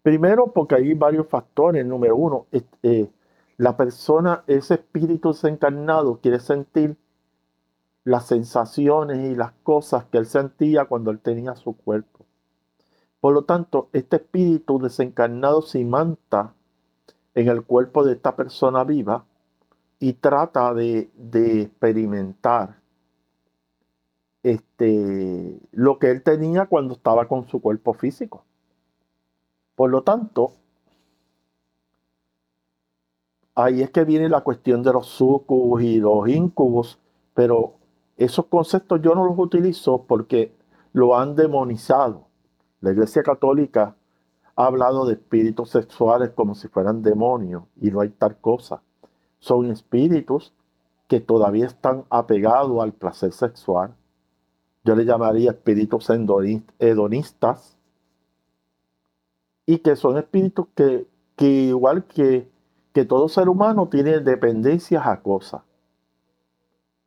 Primero 0.01 0.53
porque 0.53 0.75
hay 0.75 0.93
varios 0.95 1.27
factores. 1.27 1.85
Número 1.85 2.15
uno, 2.15 2.47
eh, 2.81 3.11
la 3.57 3.77
persona, 3.77 4.43
ese 4.47 4.75
espíritu 4.75 5.33
desencarnado 5.33 6.19
quiere 6.19 6.39
sentir 6.39 6.97
las 8.03 8.27
sensaciones 8.27 9.31
y 9.31 9.35
las 9.35 9.51
cosas 9.63 10.05
que 10.05 10.17
él 10.17 10.25
sentía 10.25 10.85
cuando 10.85 11.11
él 11.11 11.19
tenía 11.19 11.55
su 11.55 11.75
cuerpo. 11.75 12.25
Por 13.19 13.33
lo 13.33 13.43
tanto, 13.43 13.89
este 13.93 14.17
espíritu 14.17 14.79
desencarnado 14.79 15.61
se 15.61 15.79
imanta 15.79 16.53
en 17.35 17.49
el 17.49 17.63
cuerpo 17.63 18.03
de 18.03 18.13
esta 18.13 18.35
persona 18.35 18.83
viva 18.83 19.25
y 19.99 20.13
trata 20.13 20.73
de, 20.73 21.09
experimentar 21.61 22.77
este, 24.43 25.59
lo 25.71 25.99
que 25.99 26.11
él 26.11 26.23
tenía 26.23 26.67
cuando 26.67 26.93
estaba 26.93 27.27
con 27.27 27.47
su 27.47 27.61
cuerpo 27.61 27.93
físico. 27.93 28.45
Por 29.75 29.89
lo 29.89 30.03
tanto, 30.03 30.53
ahí 33.55 33.81
es 33.81 33.89
que 33.89 34.05
viene 34.05 34.29
la 34.29 34.41
cuestión 34.41 34.81
de 34.81 34.93
los 34.93 35.07
sucubos 35.07 35.81
y 35.81 35.99
los 35.99 36.27
incubos, 36.29 36.99
pero 37.33 37.78
esos 38.19 38.47
conceptos 38.47 39.01
yo 39.01 39.15
no 39.15 39.25
los 39.25 39.39
utilizo 39.39 40.03
porque 40.03 40.53
lo 40.91 41.17
han 41.17 41.35
demonizado. 41.35 42.27
La 42.81 42.91
Iglesia 42.91 43.23
Católica 43.23 43.95
ha 44.57 44.65
hablado 44.65 45.05
de 45.05 45.13
espíritus 45.13 45.69
sexuales 45.69 46.31
como 46.35 46.53
si 46.53 46.67
fueran 46.67 47.01
demonios 47.01 47.63
y 47.79 47.91
no 47.91 48.01
hay 48.01 48.09
tal 48.09 48.35
cosa. 48.37 48.81
Son 49.39 49.71
espíritus 49.71 50.53
que 51.07 51.21
todavía 51.21 51.65
están 51.65 52.03
apegados 52.09 52.83
al 52.83 52.91
placer 52.91 53.31
sexual. 53.31 53.95
Yo 54.83 54.95
le 54.95 55.05
llamaría 55.05 55.51
espíritus 55.51 56.09
hedonistas. 56.09 57.77
Y 59.65 59.77
que 59.77 59.95
son 59.95 60.17
espíritus 60.17 60.67
que, 60.75 61.07
que 61.37 61.45
igual 61.45 62.03
que, 62.03 62.51
que 62.91 63.05
todo 63.05 63.29
ser 63.29 63.47
humano 63.47 63.87
tiene 63.87 64.19
dependencias 64.19 65.07
a 65.07 65.21
cosas 65.21 65.61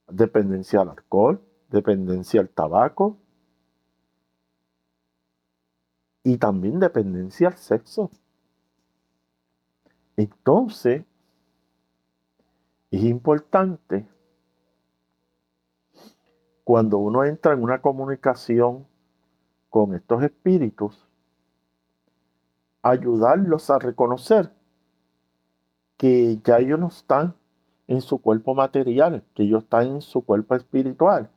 dependencia 0.09 0.81
al 0.81 0.91
alcohol, 0.91 1.41
dependencia 1.71 2.41
al 2.41 2.49
tabaco 2.49 3.19
y 6.23 6.37
también 6.39 6.79
dependencia 6.79 7.49
al 7.49 7.57
sexo. 7.57 8.11
Entonces, 10.17 11.05
es 12.91 13.03
importante 13.05 14.07
cuando 16.65 16.99
uno 16.99 17.25
entra 17.25 17.55
en 17.55 17.63
una 17.63 17.81
comunicación 17.81 18.87
con 19.71 19.95
estos 19.95 20.23
espíritus, 20.23 21.09
ayudarlos 22.83 23.71
a 23.71 23.79
reconocer 23.79 24.53
que 25.97 26.39
ya 26.45 26.59
ellos 26.59 26.79
no 26.79 26.89
están 26.89 27.35
en 27.93 28.01
su 28.01 28.19
cuerpo 28.23 28.55
material, 28.55 29.23
que 29.35 29.43
ellos 29.43 29.65
están 29.65 29.87
en 29.87 30.01
su 30.01 30.25
cuerpo 30.25 30.55
espiritual. 30.55 31.29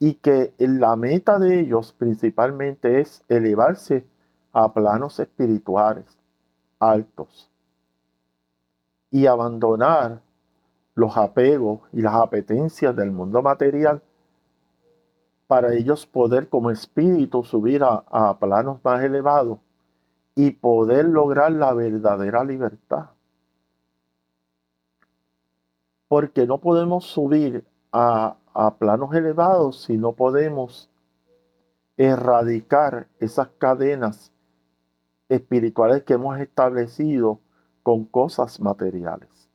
Y 0.00 0.14
que 0.14 0.52
la 0.58 0.96
meta 0.96 1.38
de 1.38 1.60
ellos 1.60 1.92
principalmente 1.92 3.00
es 3.00 3.22
elevarse 3.28 4.04
a 4.52 4.72
planos 4.72 5.20
espirituales 5.20 6.18
altos 6.80 7.50
y 9.10 9.26
abandonar 9.26 10.22
los 10.94 11.16
apegos 11.16 11.80
y 11.92 12.00
las 12.00 12.14
apetencias 12.14 12.96
del 12.96 13.12
mundo 13.12 13.42
material 13.42 14.02
para 15.46 15.74
ellos 15.74 16.06
poder 16.06 16.48
como 16.48 16.70
espíritu 16.70 17.44
subir 17.44 17.84
a, 17.84 18.04
a 18.10 18.38
planos 18.38 18.80
más 18.82 19.02
elevados 19.04 19.58
y 20.34 20.52
poder 20.52 21.04
lograr 21.04 21.52
la 21.52 21.74
verdadera 21.74 22.42
libertad 22.42 23.10
porque 26.10 26.44
no 26.44 26.58
podemos 26.58 27.04
subir 27.04 27.64
a, 27.92 28.36
planos 28.80 29.14
elevados 29.14 29.84
si 29.84 29.96
no 29.96 30.10
podemos 30.10 30.90
erradicar 31.96 33.06
esas 33.20 33.46
cadenas 33.58 34.32
espirituales 35.28 36.02
que 36.02 36.14
hemos 36.14 36.40
establecido 36.40 37.38
con 37.84 38.06
cosas 38.06 38.58
materiales. 38.58 39.48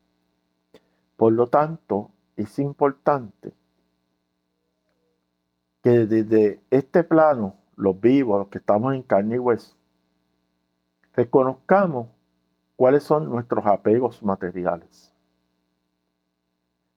Por 1.18 1.34
lo 1.34 1.46
tanto, 1.48 2.10
es 2.36 2.58
importante 2.58 3.52
que 5.82 6.06
desde 6.06 6.62
este 6.70 7.04
plano, 7.04 7.56
los 7.76 8.00
vivos, 8.00 8.38
los 8.38 8.48
que 8.48 8.58
estamos 8.58 8.94
en 8.94 9.02
carne 9.02 9.34
y 9.34 9.38
hueso, 9.38 9.76
reconozcamos 11.12 12.06
cuáles 12.76 13.02
son 13.02 13.28
nuestros 13.28 13.66
apegos 13.66 14.22
materiales. 14.22 15.12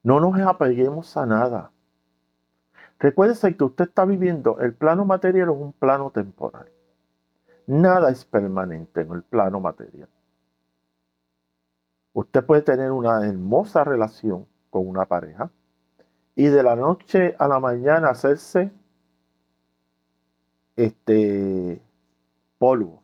No 0.03 0.19
nos 0.19 0.39
apeguemos 0.39 1.15
a 1.17 1.25
nada. 1.25 1.71
Recuérdese 2.99 3.55
que 3.55 3.63
usted 3.63 3.85
está 3.85 4.05
viviendo, 4.05 4.59
el 4.59 4.73
plano 4.73 5.05
material 5.05 5.49
es 5.49 5.55
un 5.55 5.73
plano 5.73 6.11
temporal. 6.11 6.69
Nada 7.67 8.09
es 8.09 8.25
permanente 8.25 9.01
en 9.01 9.11
el 9.11 9.23
plano 9.23 9.59
material. 9.59 10.09
Usted 12.13 12.43
puede 12.43 12.61
tener 12.61 12.91
una 12.91 13.25
hermosa 13.25 13.83
relación 13.83 14.47
con 14.69 14.87
una 14.87 15.05
pareja 15.05 15.49
y 16.35 16.47
de 16.47 16.63
la 16.63 16.75
noche 16.75 17.35
a 17.37 17.47
la 17.47 17.59
mañana 17.59 18.09
hacerse 18.09 18.71
este 20.75 21.81
polvo. 22.57 23.03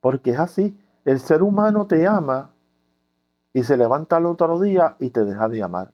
Porque 0.00 0.30
es 0.30 0.38
así. 0.38 0.78
El 1.04 1.20
ser 1.20 1.42
humano 1.42 1.86
te 1.86 2.06
ama 2.06 2.54
y 3.52 3.62
se 3.62 3.76
levanta 3.76 4.16
al 4.16 4.26
otro 4.26 4.60
día 4.60 4.96
y 4.98 5.10
te 5.10 5.24
deja 5.24 5.48
de 5.48 5.62
amar. 5.62 5.92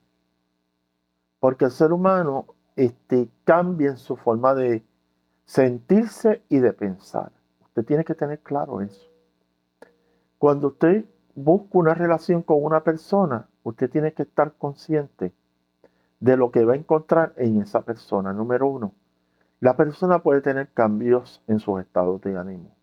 Porque 1.39 1.65
el 1.65 1.71
ser 1.71 1.93
humano 1.93 2.47
este, 2.75 3.29
cambia 3.43 3.91
en 3.91 3.97
su 3.97 4.15
forma 4.17 4.53
de 4.53 4.85
sentirse 5.45 6.43
y 6.49 6.59
de 6.59 6.73
pensar. 6.73 7.31
Usted 7.63 7.85
tiene 7.85 8.03
que 8.03 8.15
tener 8.15 8.39
claro 8.39 8.81
eso. 8.81 9.09
Cuando 10.37 10.67
usted 10.67 11.05
busca 11.33 11.77
una 11.77 11.93
relación 11.93 12.41
con 12.41 12.63
una 12.63 12.83
persona, 12.83 13.47
usted 13.63 13.89
tiene 13.89 14.13
que 14.13 14.23
estar 14.23 14.53
consciente 14.53 15.33
de 16.19 16.37
lo 16.37 16.51
que 16.51 16.65
va 16.65 16.73
a 16.73 16.77
encontrar 16.77 17.33
en 17.37 17.61
esa 17.61 17.81
persona. 17.81 18.33
Número 18.33 18.67
uno, 18.67 18.93
la 19.59 19.75
persona 19.75 20.19
puede 20.19 20.41
tener 20.41 20.69
cambios 20.73 21.43
en 21.47 21.59
sus 21.59 21.79
estados 21.79 22.21
de 22.21 22.37
ánimo. 22.37 22.75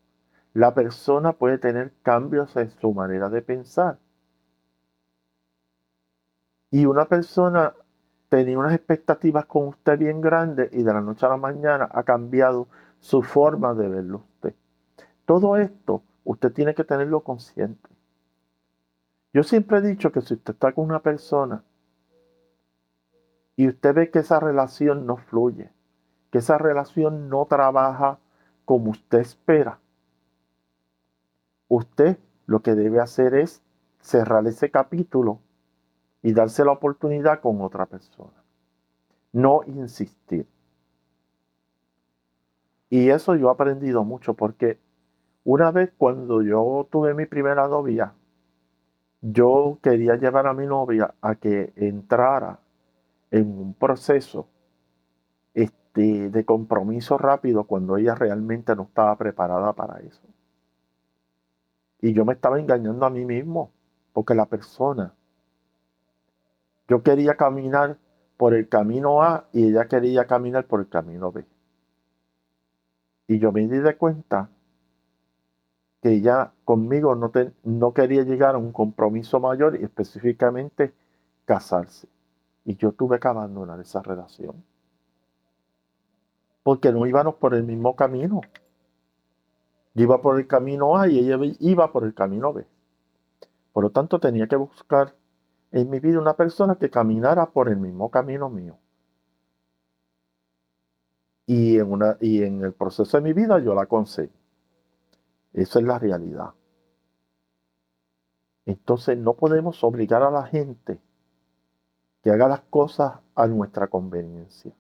La 0.55 0.75
persona 0.75 1.33
puede 1.33 1.59
tener 1.59 1.95
cambios 2.03 2.57
en 2.57 2.71
su 2.71 2.93
manera 2.93 3.31
de 3.31 3.43
pensar 3.43 3.99
y 6.73 6.87
una 6.87 7.05
persona 7.05 7.75
tenía 8.31 8.59
unas 8.59 8.73
expectativas 8.73 9.45
con 9.45 9.69
usted 9.69 9.99
bien 9.99 10.23
grandes 10.23 10.73
y 10.73 10.83
de 10.83 10.93
la 10.93 11.03
noche 11.03 11.27
a 11.27 11.29
la 11.29 11.37
mañana 11.37 11.89
ha 11.93 12.03
cambiado 12.03 12.67
su 12.99 13.23
forma 13.23 13.75
de 13.75 13.89
verlo 13.89 14.25
usted. 14.35 14.55
Todo 15.27 15.59
esto 15.59 16.03
usted 16.25 16.51
tiene 16.51 16.75
que 16.75 16.83
tenerlo 16.83 17.21
consciente. 17.21 17.91
Yo 19.35 19.43
siempre 19.43 19.79
he 19.79 19.81
dicho 19.83 20.13
que 20.13 20.23
si 20.23 20.33
usted 20.33 20.55
está 20.55 20.73
con 20.73 20.87
una 20.87 21.01
persona 21.01 21.63
y 23.55 23.69
usted 23.69 23.95
ve 23.95 24.11
que 24.11 24.21
esa 24.21 24.41
relación 24.41 25.07
no 25.07 25.19
fluye, 25.19 25.71
que 26.31 26.39
esa 26.39 26.57
relación 26.57 27.29
no 27.29 27.45
trabaja 27.45 28.19
como 28.65 28.93
usted 28.93 29.19
espera, 29.19 29.79
usted 31.69 32.17
lo 32.47 32.63
que 32.63 32.75
debe 32.75 32.99
hacer 32.99 33.35
es 33.35 33.63
cerrar 34.01 34.47
ese 34.47 34.71
capítulo 34.71 35.41
y 36.23 36.33
darse 36.33 36.65
la 36.65 36.73
oportunidad 36.73 37.41
con 37.41 37.61
otra 37.61 37.87
persona. 37.87 38.43
No 39.33 39.63
insistir. 39.67 40.47
Y 42.91 43.09
eso 43.09 43.35
yo 43.37 43.49
he 43.49 43.53
aprendido 43.53 44.05
mucho 44.05 44.35
porque 44.35 44.79
una 45.45 45.71
vez 45.71 45.93
cuando 45.97 46.43
yo 46.43 46.87
tuve 46.91 47.15
mi 47.15 47.27
primera 47.27 47.67
novia, 47.67 48.15
yo 49.21 49.79
quería 49.83 50.17
llevar 50.17 50.47
a 50.47 50.53
mi 50.53 50.67
novia 50.67 51.15
a 51.21 51.35
que 51.37 51.73
entrara 51.77 52.61
en 53.31 53.59
un 53.59 53.75
proceso 53.75 54.49
este, 55.55 56.31
de 56.31 56.45
compromiso 56.45 57.19
rápido 57.19 57.65
cuando 57.65 57.97
ella 57.97 58.15
realmente 58.15 58.77
no 58.77 58.83
estaba 58.85 59.17
preparada 59.17 59.73
para 59.73 60.01
eso. 60.01 60.23
Y 62.01 62.13
yo 62.13 62.25
me 62.25 62.35
estaba 62.35 62.61
engañando 62.61 63.07
a 63.07 63.11
mí 63.11 63.25
mismo, 63.25 63.73
porque 64.13 64.35
la 64.35 64.47
persona 64.47 65.15
yo 66.93 67.03
quería 67.03 67.39
caminar 67.39 67.97
por 68.37 68.53
el 68.53 68.69
camino 68.69 69.23
A 69.23 69.49
y 69.51 69.69
ella 69.69 69.87
quería 69.87 70.27
caminar 70.27 70.67
por 70.67 70.81
el 70.81 70.91
camino 70.91 71.33
B. 71.33 71.43
Y 73.29 73.39
yo 73.39 73.51
me 73.51 73.63
di 73.63 73.79
de 73.79 73.97
cuenta 73.97 74.51
que 76.03 76.11
ella 76.11 76.53
conmigo 76.67 77.15
no, 77.15 77.33
no 77.65 77.95
quería 77.95 78.25
llegar 78.25 78.57
a 78.57 78.59
un 78.59 78.73
compromiso 78.73 79.41
mayor 79.41 79.81
y 79.81 79.85
específicamente 79.85 80.93
casarse. 81.47 82.09
Y 82.67 82.77
yo 82.77 82.93
tuve 82.93 83.19
que 83.19 83.29
abandonar 83.29 83.81
esa 83.81 84.03
relación. 84.03 84.63
Porque 86.63 86.93
no 86.93 87.07
íbamos 87.07 87.37
por 87.37 87.55
el 87.55 87.63
mismo 87.63 87.97
camino. 87.97 88.43
Yo 89.95 90.03
iba 90.03 90.21
por 90.21 90.39
el 90.39 90.47
camino 90.47 90.99
A 90.99 91.09
y 91.09 91.21
ella 91.21 91.39
iba 91.59 91.91
por 91.91 92.05
el 92.05 92.13
camino 92.13 92.53
B. 92.53 92.67
Por 93.73 93.83
lo 93.83 93.91
tanto, 93.91 94.21
tenía 94.21 94.47
que 94.47 94.57
buscar 94.57 95.15
en 95.73 95.89
mi 95.89 96.01
vida 96.01 96.19
una 96.19 96.37
persona 96.37 96.77
que 96.77 96.91
caminara 96.91 97.47
por 97.51 97.69
el 97.69 97.79
mismo 97.79 98.11
camino 98.11 98.51
mío. 98.51 98.79
Y 101.47 101.79
en, 101.79 101.91
una, 101.91 102.17
y 102.21 102.43
en 102.43 102.63
el 102.63 102.73
proceso 102.73 103.17
de 103.17 103.23
mi 103.23 103.33
vida 103.33 103.59
yo 103.59 103.75
la 103.75 103.87
conseguí. 103.87 104.31
Esa 105.53 105.81
es 105.81 105.85
la 105.85 105.99
realidad. 105.99 106.51
Entonces 108.65 109.19
no 109.19 109.35
podemos 109.35 109.83
obligar 109.83 110.23
a 110.23 110.31
la 110.31 110.45
gente 110.45 111.01
que 112.23 112.31
haga 112.31 112.49
las 112.49 112.61
cosas 112.61 113.19
a 113.35 113.47
nuestra 113.47 113.89
conveniencia. 113.89 114.73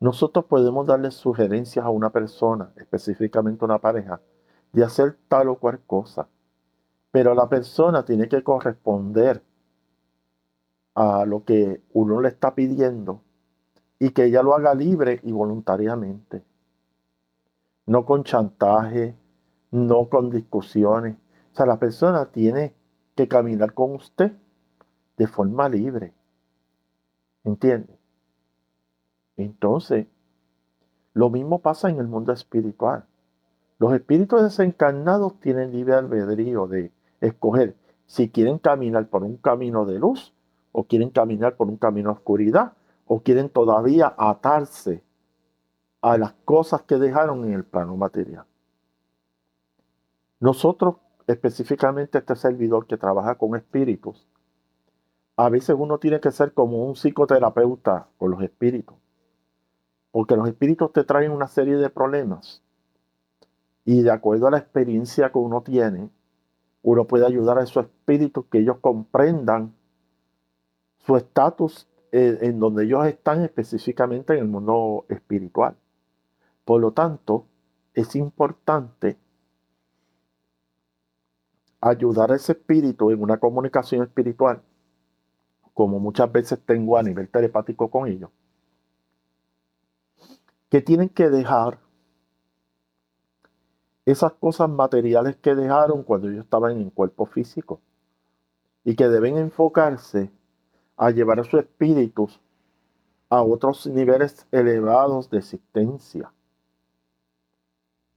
Nosotros 0.00 0.46
podemos 0.46 0.86
darle 0.86 1.10
sugerencias 1.10 1.84
a 1.84 1.90
una 1.90 2.10
persona, 2.10 2.72
específicamente 2.76 3.64
a 3.64 3.66
una 3.66 3.78
pareja, 3.78 4.20
de 4.72 4.84
hacer 4.84 5.18
tal 5.28 5.48
o 5.48 5.56
cual 5.56 5.80
cosa, 5.86 6.28
pero 7.14 7.32
la 7.32 7.48
persona 7.48 8.04
tiene 8.04 8.26
que 8.26 8.42
corresponder 8.42 9.40
a 10.96 11.24
lo 11.24 11.44
que 11.44 11.80
uno 11.92 12.20
le 12.20 12.26
está 12.26 12.56
pidiendo 12.56 13.20
y 14.00 14.10
que 14.10 14.24
ella 14.24 14.42
lo 14.42 14.52
haga 14.52 14.74
libre 14.74 15.20
y 15.22 15.30
voluntariamente. 15.30 16.42
No 17.86 18.04
con 18.04 18.24
chantaje, 18.24 19.14
no 19.70 20.08
con 20.08 20.28
discusiones. 20.28 21.16
O 21.52 21.56
sea, 21.56 21.66
la 21.66 21.78
persona 21.78 22.32
tiene 22.32 22.74
que 23.14 23.28
caminar 23.28 23.74
con 23.74 23.92
usted 23.92 24.32
de 25.16 25.28
forma 25.28 25.68
libre. 25.68 26.12
¿Entiende? 27.44 27.96
Entonces, 29.36 30.08
lo 31.12 31.30
mismo 31.30 31.60
pasa 31.60 31.88
en 31.90 32.00
el 32.00 32.08
mundo 32.08 32.32
espiritual. 32.32 33.04
Los 33.78 33.92
espíritus 33.92 34.42
desencarnados 34.42 35.38
tienen 35.38 35.70
libre 35.70 35.94
albedrío 35.94 36.66
de 36.66 36.90
escoger 37.26 37.76
si 38.06 38.30
quieren 38.30 38.58
caminar 38.58 39.08
por 39.08 39.24
un 39.24 39.36
camino 39.36 39.84
de 39.86 39.98
luz 39.98 40.34
o 40.72 40.84
quieren 40.84 41.10
caminar 41.10 41.56
por 41.56 41.68
un 41.68 41.76
camino 41.76 42.10
de 42.10 42.16
oscuridad 42.16 42.72
o 43.06 43.20
quieren 43.20 43.48
todavía 43.48 44.14
atarse 44.16 45.02
a 46.00 46.18
las 46.18 46.32
cosas 46.44 46.82
que 46.82 46.96
dejaron 46.96 47.44
en 47.44 47.54
el 47.54 47.64
plano 47.64 47.96
material. 47.96 48.44
Nosotros, 50.40 50.96
específicamente 51.26 52.18
este 52.18 52.36
servidor 52.36 52.86
que 52.86 52.98
trabaja 52.98 53.36
con 53.36 53.56
espíritus, 53.56 54.28
a 55.36 55.48
veces 55.48 55.74
uno 55.78 55.98
tiene 55.98 56.20
que 56.20 56.30
ser 56.30 56.52
como 56.52 56.84
un 56.84 56.94
psicoterapeuta 56.94 58.08
con 58.18 58.30
los 58.30 58.42
espíritus, 58.42 58.96
porque 60.10 60.36
los 60.36 60.46
espíritus 60.46 60.92
te 60.92 61.04
traen 61.04 61.32
una 61.32 61.48
serie 61.48 61.76
de 61.76 61.90
problemas 61.90 62.62
y 63.84 64.02
de 64.02 64.10
acuerdo 64.10 64.46
a 64.46 64.50
la 64.50 64.58
experiencia 64.58 65.30
que 65.30 65.38
uno 65.38 65.62
tiene, 65.62 66.10
uno 66.84 67.06
puede 67.06 67.26
ayudar 67.26 67.58
a 67.58 67.62
esos 67.62 67.86
espíritus 67.86 68.44
que 68.50 68.58
ellos 68.58 68.76
comprendan 68.78 69.74
su 70.98 71.16
estatus 71.16 71.88
eh, 72.12 72.38
en 72.42 72.60
donde 72.60 72.84
ellos 72.84 73.06
están 73.06 73.42
específicamente 73.42 74.34
en 74.34 74.40
el 74.40 74.48
mundo 74.48 75.06
espiritual. 75.08 75.76
Por 76.64 76.82
lo 76.82 76.92
tanto, 76.92 77.46
es 77.94 78.14
importante 78.14 79.16
ayudar 81.80 82.32
a 82.32 82.36
ese 82.36 82.52
espíritu 82.52 83.10
en 83.10 83.22
una 83.22 83.38
comunicación 83.38 84.02
espiritual, 84.02 84.62
como 85.72 85.98
muchas 85.98 86.30
veces 86.30 86.60
tengo 86.66 86.98
a 86.98 87.02
nivel 87.02 87.30
telepático 87.30 87.90
con 87.90 88.08
ellos, 88.08 88.30
que 90.68 90.82
tienen 90.82 91.08
que 91.08 91.30
dejar 91.30 91.78
esas 94.06 94.32
cosas 94.34 94.68
materiales 94.68 95.36
que 95.36 95.54
dejaron 95.54 96.02
cuando 96.02 96.28
ellos 96.28 96.44
estaban 96.44 96.72
en 96.72 96.82
el 96.82 96.92
cuerpo 96.92 97.26
físico 97.26 97.80
y 98.84 98.96
que 98.96 99.08
deben 99.08 99.38
enfocarse 99.38 100.30
a 100.96 101.10
llevar 101.10 101.40
a 101.40 101.44
sus 101.44 101.60
espíritus 101.60 102.40
a 103.30 103.42
otros 103.42 103.86
niveles 103.86 104.46
elevados 104.52 105.30
de 105.30 105.38
existencia. 105.38 106.32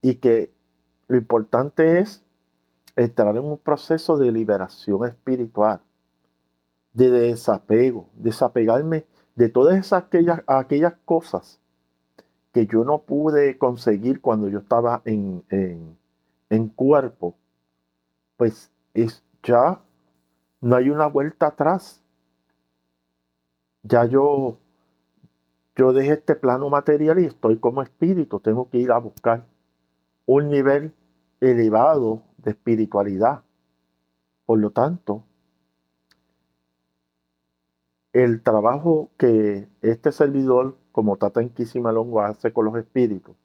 Y 0.02 0.16
que 0.16 0.52
lo 1.08 1.16
importante 1.16 2.00
es 2.00 2.22
entrar 2.94 3.36
en 3.36 3.44
un 3.44 3.58
proceso 3.58 4.18
de 4.18 4.30
liberación 4.30 5.06
espiritual, 5.06 5.80
de 6.92 7.10
desapego, 7.10 8.08
desapegarme 8.14 9.06
de 9.34 9.48
todas 9.48 9.78
esas, 9.78 10.04
aquellas, 10.04 10.42
aquellas 10.46 10.94
cosas 11.04 11.60
que 12.58 12.66
yo 12.66 12.82
no 12.82 13.02
pude 13.02 13.56
conseguir 13.56 14.20
cuando 14.20 14.48
yo 14.48 14.58
estaba 14.58 15.00
en, 15.04 15.44
en, 16.50 16.68
cuerpo, 16.70 17.36
pues 18.36 18.72
es, 18.94 19.22
ya 19.44 19.80
no 20.60 20.74
hay 20.74 20.90
una 20.90 21.06
vuelta 21.06 21.46
atrás. 21.46 22.02
Ya 23.84 24.06
yo, 24.06 24.58
yo 25.76 25.92
dejé 25.92 26.14
este 26.14 26.34
plano 26.34 26.68
material 26.68 27.20
y 27.20 27.26
estoy 27.26 27.58
como 27.58 27.80
espíritu. 27.80 28.40
Tengo 28.40 28.68
que 28.68 28.78
ir 28.78 28.90
a 28.90 28.98
buscar 28.98 29.44
un 30.26 30.48
nivel 30.48 30.92
elevado 31.40 32.22
de 32.38 32.50
espiritualidad. 32.50 33.44
Por 34.46 34.58
lo 34.58 34.70
tanto, 34.70 35.22
el 38.12 38.42
trabajo 38.42 39.10
que 39.16 39.68
este 39.80 40.10
servidor 40.10 40.76
como 40.98 41.16
Tata 41.16 41.40
Longo 41.74 42.22
hace 42.22 42.52
con 42.52 42.64
los 42.64 42.74
espíritus, 42.74 43.36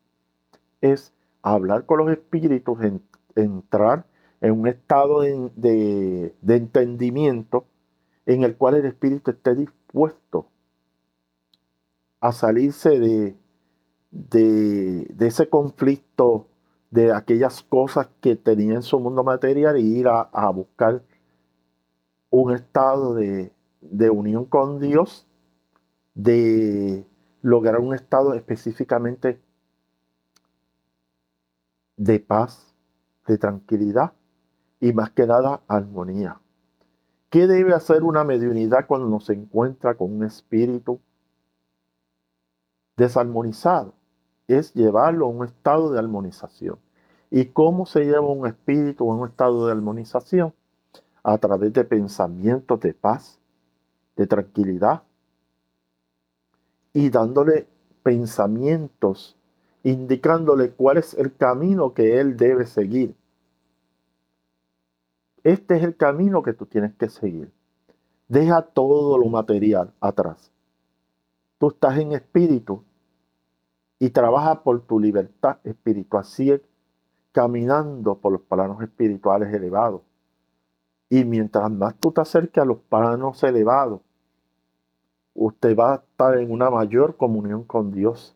es 0.81 1.13
hablar 1.43 1.85
con 1.85 1.99
los 1.99 2.09
espíritus, 2.09 2.79
entrar 3.35 4.07
en 4.41 4.59
un 4.59 4.67
estado 4.67 5.21
de, 5.21 6.33
entendimiento 6.47 7.65
en 8.25 8.43
el 8.43 8.57
cual 8.57 8.73
el 8.73 8.87
espíritu 8.87 9.29
esté 9.29 9.53
dispuesto 9.53 10.47
a 12.19 12.31
salirse 12.31 12.99
de, 12.99 13.35
de, 14.09 15.15
ese 15.19 15.47
conflicto 15.47 16.47
de 16.89 17.13
aquellas 17.13 17.61
cosas 17.61 18.09
que 18.19 18.35
tenía 18.35 18.73
en 18.73 18.81
su 18.81 18.99
mundo 18.99 19.23
material 19.23 19.77
y 19.77 19.99
ir 19.99 20.07
a, 20.07 20.49
buscar 20.49 21.03
un 22.31 22.51
estado 22.51 23.13
de, 23.13 23.51
de 23.79 24.09
unión 24.09 24.45
con 24.45 24.79
Dios, 24.79 25.27
de 26.15 27.05
lograr 27.43 27.79
un 27.79 27.93
estado 27.93 28.34
específicamente 28.34 29.39
de 31.97 32.19
paz, 32.19 32.73
de 33.27 33.38
tranquilidad 33.38 34.13
y 34.79 34.93
más 34.93 35.12
que 35.12 35.27
nada 35.27 35.62
armonía. 35.67 36.39
¿Qué 37.29 37.45
debe 37.45 37.73
hacer 37.73 38.03
una 38.03 38.23
mediunidad 38.23 38.88
cuando 38.88 39.19
se 39.19 39.34
encuentra 39.34 39.95
con 39.95 40.13
un 40.13 40.23
espíritu 40.23 41.01
desarmonizado? 42.95 43.93
Es 44.47 44.73
llevarlo 44.73 45.25
a 45.25 45.29
un 45.29 45.45
estado 45.45 45.91
de 45.91 45.99
armonización. 45.99 46.79
¿Y 47.29 47.45
cómo 47.47 47.86
se 47.86 48.06
lleva 48.06 48.21
un 48.21 48.47
espíritu 48.47 49.12
a 49.12 49.15
un 49.15 49.27
estado 49.27 49.65
de 49.65 49.73
armonización? 49.73 50.53
A 51.23 51.38
través 51.39 51.73
de 51.73 51.84
pensamientos 51.84 52.79
de 52.79 52.93
paz, 52.93 53.39
de 54.15 54.27
tranquilidad, 54.27 55.03
y 56.93 57.10
dándole 57.10 57.67
pensamientos, 58.03 59.36
indicándole 59.84 60.71
cuál 60.71 60.97
es 60.97 61.13
el 61.15 61.36
camino 61.36 61.93
que 61.93 62.19
él 62.19 62.38
debe 62.38 62.65
seguir. 62.65 63.15
Este 65.43 65.75
es 65.75 65.84
el 65.84 65.97
camino 65.97 66.41
que 66.43 66.53
tú 66.53 66.65
tienes 66.65 66.93
que 66.93 67.10
seguir. 67.10 67.51
Deja 68.27 68.62
todo 68.62 69.17
lo 69.17 69.25
material 69.27 69.93
atrás. 69.99 70.51
Tú 71.58 71.69
estás 71.69 71.97
en 71.97 72.13
espíritu 72.13 72.84
y 73.99 74.10
trabaja 74.10 74.63
por 74.63 74.82
tu 74.82 74.99
libertad 74.99 75.58
espiritual. 75.63 76.23
Sigue 76.23 76.62
caminando 77.32 78.17
por 78.17 78.32
los 78.32 78.41
planos 78.41 78.82
espirituales 78.82 79.53
elevados. 79.53 80.01
Y 81.10 81.25
mientras 81.25 81.69
más 81.69 81.95
tú 81.99 82.12
te 82.12 82.21
acerques 82.21 82.62
a 82.62 82.65
los 82.65 82.79
planos 82.79 83.43
elevados, 83.43 84.01
usted 85.33 85.75
va 85.75 85.93
a 85.93 85.95
estar 85.97 86.37
en 86.37 86.51
una 86.51 86.69
mayor 86.69 87.17
comunión 87.17 87.63
con 87.63 87.91
Dios. 87.91 88.35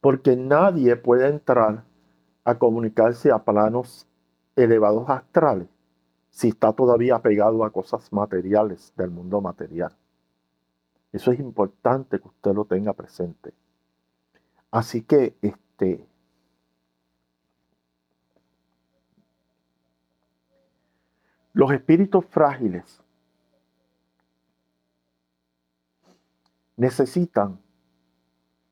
Porque 0.00 0.36
nadie 0.36 0.96
puede 0.96 1.28
entrar 1.28 1.84
a 2.44 2.58
comunicarse 2.58 3.30
a 3.30 3.44
planos 3.44 4.06
elevados 4.56 5.08
astrales 5.08 5.68
si 6.30 6.48
está 6.48 6.72
todavía 6.72 7.18
pegado 7.18 7.64
a 7.64 7.70
cosas 7.70 8.12
materiales 8.12 8.92
del 8.96 9.10
mundo 9.10 9.40
material. 9.40 9.94
Eso 11.12 11.32
es 11.32 11.40
importante 11.40 12.20
que 12.20 12.28
usted 12.28 12.54
lo 12.54 12.64
tenga 12.64 12.92
presente. 12.92 13.52
Así 14.70 15.02
que 15.02 15.34
este 15.42 16.06
los 21.52 21.72
espíritus 21.72 22.24
frágiles 22.26 23.02
necesitan 26.80 27.60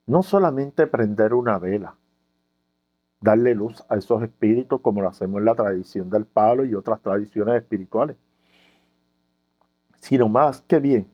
no 0.06 0.22
solamente 0.22 0.86
prender 0.86 1.34
una 1.34 1.58
vela, 1.58 1.94
darle 3.20 3.54
luz 3.54 3.84
a 3.90 3.96
esos 3.96 4.22
espíritus 4.22 4.80
como 4.80 5.02
lo 5.02 5.08
hacemos 5.10 5.40
en 5.40 5.44
la 5.44 5.54
tradición 5.54 6.08
del 6.08 6.24
palo 6.24 6.64
y 6.64 6.74
otras 6.74 7.02
tradiciones 7.02 7.56
espirituales, 7.56 8.16
sino 10.00 10.26
más 10.30 10.62
que 10.62 10.78
bien, 10.78 11.06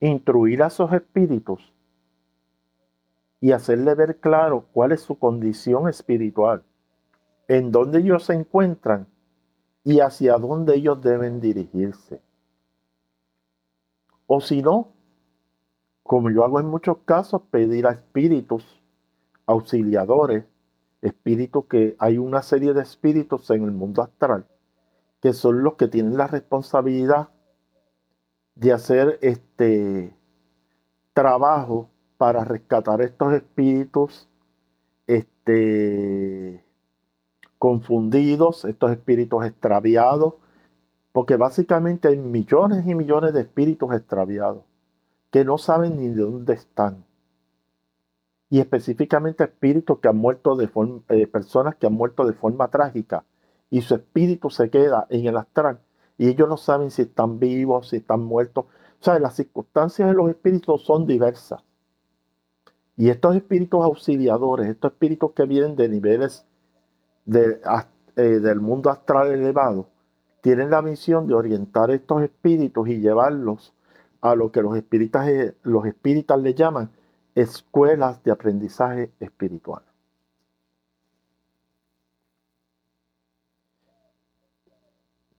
instruir 0.00 0.62
a 0.62 0.68
esos 0.68 0.90
espíritus 0.94 1.74
y 3.38 3.52
hacerle 3.52 3.94
ver 3.94 4.18
claro 4.18 4.64
cuál 4.72 4.92
es 4.92 5.02
su 5.02 5.18
condición 5.18 5.90
espiritual, 5.90 6.62
en 7.48 7.70
dónde 7.70 7.98
ellos 7.98 8.24
se 8.24 8.32
encuentran 8.32 9.08
y 9.84 10.00
hacia 10.00 10.38
dónde 10.38 10.76
ellos 10.76 11.02
deben 11.02 11.38
dirigirse. 11.38 12.22
O 14.32 14.40
si 14.40 14.62
no, 14.62 14.92
como 16.04 16.30
yo 16.30 16.44
hago 16.44 16.60
en 16.60 16.66
muchos 16.66 16.98
casos, 17.04 17.42
pedir 17.50 17.84
a 17.88 17.90
espíritus 17.90 18.80
auxiliadores, 19.44 20.44
espíritus 21.02 21.64
que 21.64 21.96
hay 21.98 22.16
una 22.16 22.40
serie 22.42 22.72
de 22.72 22.80
espíritus 22.80 23.50
en 23.50 23.64
el 23.64 23.72
mundo 23.72 24.02
astral, 24.02 24.46
que 25.20 25.32
son 25.32 25.64
los 25.64 25.74
que 25.74 25.88
tienen 25.88 26.16
la 26.16 26.28
responsabilidad 26.28 27.30
de 28.54 28.72
hacer 28.72 29.18
este 29.20 30.16
trabajo 31.12 31.90
para 32.16 32.44
rescatar 32.44 33.02
estos 33.02 33.32
espíritus 33.32 34.28
este, 35.08 36.64
confundidos, 37.58 38.64
estos 38.64 38.92
espíritus 38.92 39.44
extraviados, 39.44 40.34
porque 41.12 41.36
básicamente 41.36 42.08
hay 42.08 42.18
millones 42.18 42.86
y 42.86 42.94
millones 42.94 43.32
de 43.32 43.40
espíritus 43.40 43.92
extraviados 43.94 44.64
que 45.30 45.44
no 45.44 45.58
saben 45.58 45.96
ni 45.96 46.08
de 46.08 46.22
dónde 46.22 46.54
están. 46.54 47.04
Y 48.48 48.58
específicamente 48.60 49.44
espíritus 49.44 50.00
que 50.00 50.08
han 50.08 50.16
muerto 50.16 50.56
de 50.56 50.66
forma, 50.68 51.02
eh, 51.08 51.26
personas 51.26 51.76
que 51.76 51.86
han 51.86 51.92
muerto 51.92 52.26
de 52.26 52.32
forma 52.32 52.68
trágica 52.68 53.24
y 53.70 53.82
su 53.82 53.94
espíritu 53.94 54.50
se 54.50 54.70
queda 54.70 55.06
en 55.08 55.26
el 55.26 55.36
astral 55.36 55.80
y 56.20 56.28
ellos 56.28 56.50
no 56.50 56.58
saben 56.58 56.90
si 56.90 57.00
están 57.00 57.38
vivos, 57.38 57.88
si 57.88 57.96
están 57.96 58.20
muertos. 58.20 58.66
O 58.66 59.02
sea, 59.02 59.18
las 59.18 59.36
circunstancias 59.36 60.06
de 60.06 60.14
los 60.14 60.28
espíritus 60.28 60.84
son 60.84 61.06
diversas. 61.06 61.62
Y 62.98 63.08
estos 63.08 63.36
espíritus 63.36 63.82
auxiliadores, 63.82 64.68
estos 64.68 64.92
espíritus 64.92 65.32
que 65.32 65.46
vienen 65.46 65.76
de 65.76 65.88
niveles 65.88 66.44
eh, 67.32 68.20
del 68.20 68.60
mundo 68.60 68.90
astral 68.90 69.32
elevado, 69.32 69.88
tienen 70.40 70.70
la 70.70 70.82
misión 70.82 71.26
de 71.26 71.34
orientar 71.34 71.90
estos 71.90 72.22
espíritus 72.22 72.88
y 72.88 73.00
llevarlos 73.00 73.74
a 74.20 74.34
lo 74.34 74.52
que 74.52 74.62
los 74.62 74.76
espíritas, 74.76 75.28
eh, 75.28 75.56
los 75.62 75.86
espíritas 75.86 76.40
le 76.40 76.54
llaman 76.54 76.90
escuelas 77.34 78.22
de 78.22 78.30
aprendizaje 78.30 79.12
espiritual. 79.20 79.82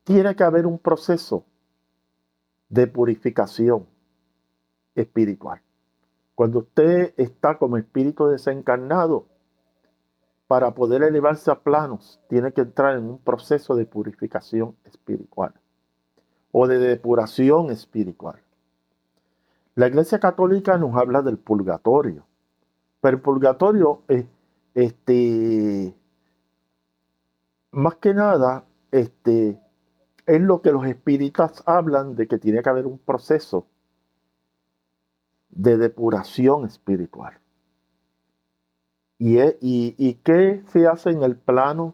Tiene 0.04 0.36
que 0.36 0.44
haber 0.44 0.66
un 0.66 0.80
proceso 0.80 1.46
de 2.70 2.88
purificación 2.88 3.86
espiritual. 4.96 5.62
Cuando 6.36 6.60
usted 6.60 7.14
está 7.18 7.58
como 7.58 7.78
espíritu 7.78 8.28
desencarnado, 8.28 9.28
para 10.52 10.72
poder 10.72 11.02
elevarse 11.04 11.50
a 11.50 11.56
planos, 11.56 12.20
tiene 12.28 12.52
que 12.52 12.60
entrar 12.60 12.98
en 12.98 13.06
un 13.06 13.20
proceso 13.20 13.74
de 13.74 13.86
purificación 13.86 14.76
espiritual 14.84 15.54
o 16.52 16.68
de 16.68 16.78
depuración 16.78 17.72
espiritual. 17.72 18.42
La 19.76 19.88
Iglesia 19.88 20.20
Católica 20.20 20.78
nos 20.78 20.94
habla 20.98 21.22
del 21.22 21.38
purgatorio, 21.38 22.26
pero 23.00 23.16
el 23.16 23.24
purgatorio 23.24 24.02
es, 24.10 24.26
este, 24.74 25.96
más 27.72 27.96
que 27.96 28.14
nada, 28.14 28.66
este, 28.92 29.58
es 30.26 30.42
lo 30.42 30.62
que 30.62 30.74
los 30.74 30.86
espíritas 30.86 31.64
hablan 31.66 32.18
de 32.18 32.28
que 32.28 32.40
tiene 32.40 32.62
que 32.62 32.70
haber 32.70 32.88
un 32.88 32.98
proceso 32.98 33.68
de 35.50 35.78
depuración 35.78 36.66
espiritual. 36.66 37.41
¿Y, 39.24 39.38
y, 40.00 40.16
qué 40.24 40.64
se 40.70 40.88
hace 40.88 41.12
en 41.12 41.22
el 41.22 41.36
plano 41.36 41.94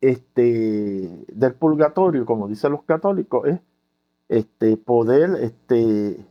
este, 0.00 1.26
del 1.28 1.54
purgatorio, 1.54 2.24
como 2.24 2.48
dicen 2.48 2.72
los 2.72 2.84
católicos? 2.84 3.46
Es 3.46 3.60
este, 4.30 4.78
poder 4.78 5.36
este, 5.42 6.26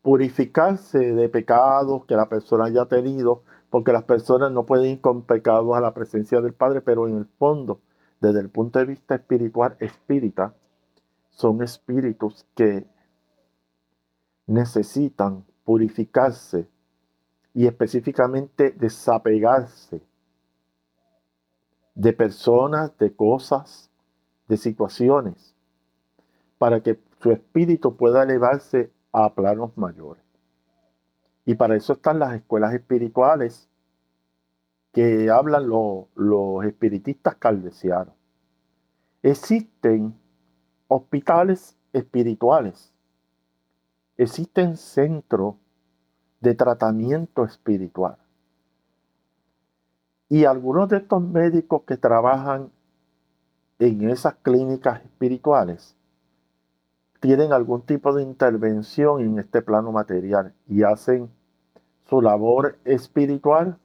purificarse 0.00 1.12
de 1.12 1.28
pecados 1.28 2.06
que 2.06 2.16
la 2.16 2.30
persona 2.30 2.64
haya 2.64 2.86
tenido, 2.86 3.42
porque 3.68 3.92
las 3.92 4.04
personas 4.04 4.50
no 4.50 4.64
pueden 4.64 4.92
ir 4.92 5.00
con 5.02 5.24
pecados 5.24 5.76
a 5.76 5.82
la 5.82 5.92
presencia 5.92 6.40
del 6.40 6.54
Padre, 6.54 6.80
pero 6.80 7.06
en 7.06 7.18
el 7.18 7.26
fondo, 7.26 7.82
desde 8.18 8.40
el 8.40 8.48
punto 8.48 8.78
de 8.78 8.86
vista 8.86 9.16
espiritual, 9.16 9.76
espírita, 9.78 10.54
son 11.28 11.62
espíritus 11.62 12.46
que 12.54 12.86
necesitan 14.46 15.44
purificarse 15.64 16.66
y 17.58 17.66
específicamente 17.66 18.70
desapegarse 18.70 20.00
de 21.92 22.12
personas, 22.12 22.96
de 22.98 23.12
cosas, 23.16 23.90
de 24.46 24.56
situaciones, 24.56 25.56
para 26.56 26.80
que 26.84 27.00
su 27.20 27.32
espíritu 27.32 27.96
pueda 27.96 28.22
elevarse 28.22 28.92
a 29.10 29.34
planos 29.34 29.76
mayores. 29.76 30.22
Y 31.46 31.56
para 31.56 31.74
eso 31.74 31.94
están 31.94 32.20
las 32.20 32.32
escuelas 32.34 32.74
espirituales 32.74 33.68
que 34.92 35.28
hablan 35.28 35.68
los 35.68 36.64
espiritistas 36.64 37.34
caldesianos. 37.34 38.14
Existen 39.20 40.16
hospitales 40.86 41.76
espirituales, 41.92 42.94
existen 44.16 44.76
centros 44.76 45.56
de 46.40 46.54
tratamiento 46.54 47.44
espiritual. 47.44 48.16
Y 50.28 50.44
algunos 50.44 50.88
de 50.88 50.98
estos 50.98 51.22
médicos 51.22 51.82
que 51.86 51.96
trabajan 51.96 52.70
en 53.78 54.10
esas 54.10 54.34
clínicas 54.36 55.02
espirituales 55.02 55.96
tienen 57.20 57.52
algún 57.52 57.82
tipo 57.82 58.12
de 58.12 58.22
intervención 58.22 59.20
en 59.20 59.38
este 59.38 59.62
plano 59.62 59.90
material 59.90 60.54
y 60.68 60.82
hacen 60.82 61.30
su 62.08 62.20
labor 62.20 62.78
espiritual 62.84 63.78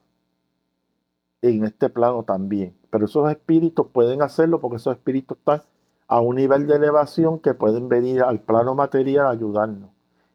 en 1.42 1.64
este 1.64 1.88
plano 1.90 2.22
también. 2.22 2.76
Pero 2.90 3.06
esos 3.06 3.30
espíritus 3.30 3.88
pueden 3.88 4.22
hacerlo 4.22 4.60
porque 4.60 4.76
esos 4.76 4.96
espíritus 4.96 5.38
están 5.38 5.62
a 6.06 6.20
un 6.20 6.36
nivel 6.36 6.66
de 6.66 6.76
elevación 6.76 7.40
que 7.40 7.54
pueden 7.54 7.88
venir 7.88 8.22
al 8.22 8.40
plano 8.40 8.74
material 8.74 9.26
a 9.26 9.30
ayudarnos 9.30 9.93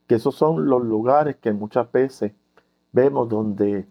que 0.09 0.15
esos 0.15 0.33
son 0.33 0.65
los 0.65 0.83
lugares 0.83 1.35
que 1.35 1.53
muchas 1.53 1.91
veces 1.91 2.33
vemos 2.91 3.29
donde 3.29 3.87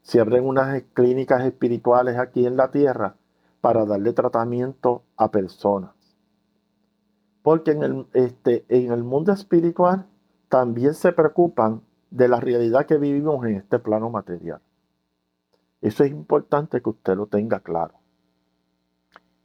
se 0.00 0.18
abren 0.18 0.46
unas 0.46 0.82
clínicas 0.94 1.44
espirituales 1.44 2.16
aquí 2.16 2.46
en 2.46 2.56
la 2.56 2.70
tierra 2.70 3.16
para 3.60 3.84
darle 3.84 4.14
tratamiento 4.14 5.02
a 5.18 5.30
personas. 5.30 5.90
Porque 7.42 7.72
en 7.72 7.82
el, 7.82 8.06
este, 8.14 8.64
en 8.70 8.92
el 8.92 9.04
mundo 9.04 9.30
espiritual 9.30 10.06
también 10.48 10.94
se 10.94 11.12
preocupan 11.12 11.82
de 12.10 12.28
la 12.28 12.40
realidad 12.40 12.86
que 12.86 12.96
vivimos 12.96 13.44
en 13.44 13.56
este 13.56 13.78
plano 13.78 14.08
material. 14.08 14.62
Eso 15.82 16.02
es 16.02 16.10
importante 16.10 16.80
que 16.80 16.88
usted 16.88 17.14
lo 17.14 17.26
tenga 17.26 17.60
claro. 17.60 17.92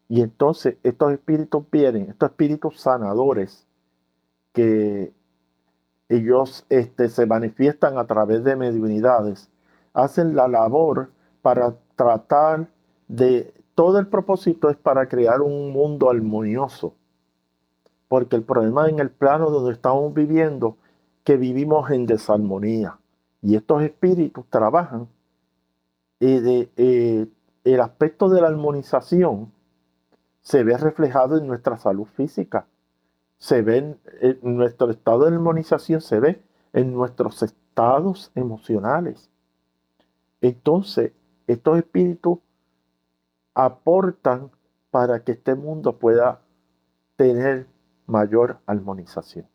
Y 0.08 0.22
entonces 0.22 0.78
estos 0.84 1.12
espíritus 1.12 1.70
vienen, 1.70 2.12
estos 2.12 2.30
espíritus 2.30 2.80
sanadores 2.80 3.68
que 4.54 5.14
ellos 6.16 6.66
este, 6.70 7.10
se 7.10 7.26
manifiestan 7.26 7.98
a 7.98 8.06
través 8.06 8.44
de 8.44 8.56
mediunidades, 8.56 9.50
hacen 9.94 10.36
la 10.36 10.48
labor 10.48 11.12
para 11.42 11.76
tratar 11.96 12.68
de, 13.08 13.54
todo 13.76 14.00
el 14.00 14.08
propósito 14.08 14.70
es 14.70 14.78
para 14.78 15.08
crear 15.08 15.42
un 15.42 15.72
mundo 15.72 16.10
armonioso, 16.10 16.96
porque 18.08 18.36
el 18.36 18.44
problema 18.44 18.90
en 18.90 19.00
el 19.00 19.10
plano 19.10 19.50
donde 19.50 19.74
estamos 19.74 20.14
viviendo, 20.14 20.78
que 21.24 21.38
vivimos 21.38 21.90
en 21.90 22.06
desarmonía, 22.06 22.98
y 23.42 23.56
estos 23.56 23.82
espíritus 23.82 24.46
trabajan 24.50 25.08
y 26.20 26.40
de, 26.40 26.72
eh, 26.78 27.28
el 27.64 27.82
aspecto 27.82 28.30
de 28.30 28.42
la 28.42 28.48
armonización 28.48 29.52
se 30.42 30.64
ve 30.64 30.78
reflejado 30.78 31.38
en 31.38 31.48
nuestra 31.48 31.78
salud 31.78 32.06
física 32.06 32.68
se 33.38 33.62
ve 33.62 33.98
en, 34.22 34.40
nuestro 34.42 34.90
estado 34.90 35.26
de 35.26 35.36
armonización, 35.36 36.02
se 36.02 36.20
ve 36.20 36.42
en 36.74 36.94
nuestros 36.94 37.44
estados 37.44 38.32
emocionales. 38.36 39.30
Entonces, 40.42 41.12
estos 41.48 41.78
espíritus 41.78 42.40
aportan 43.54 44.52
para 44.92 45.24
que 45.24 45.34
este 45.34 45.56
mundo 45.56 45.98
pueda 45.98 46.42
tener 47.16 47.68
mayor 48.06 48.60
armonización. 48.66 49.48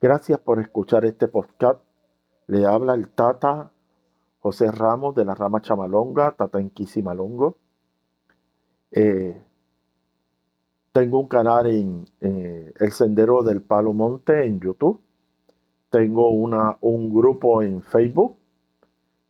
Gracias 0.00 0.38
por 0.40 0.60
escuchar 0.60 1.04
este 1.04 1.28
podcast. 1.28 1.80
Le 2.46 2.66
habla 2.66 2.94
el 2.94 3.08
Tata 3.08 3.70
José 4.40 4.70
Ramos 4.70 5.14
de 5.14 5.24
la 5.24 5.34
rama 5.34 5.60
Chamalonga, 5.60 6.32
Tata 6.32 6.60
Enquisimalongo. 6.60 7.56
Eh, 8.90 9.42
tengo 10.98 11.20
un 11.20 11.28
canal 11.28 11.68
en 11.68 12.06
El 12.20 12.90
Sendero 12.90 13.44
del 13.44 13.62
Palo 13.62 13.92
Monte 13.92 14.44
en 14.44 14.58
YouTube. 14.58 15.00
Tengo 15.90 16.30
una, 16.30 16.76
un 16.80 17.14
grupo 17.14 17.62
en 17.62 17.82
Facebook. 17.82 18.36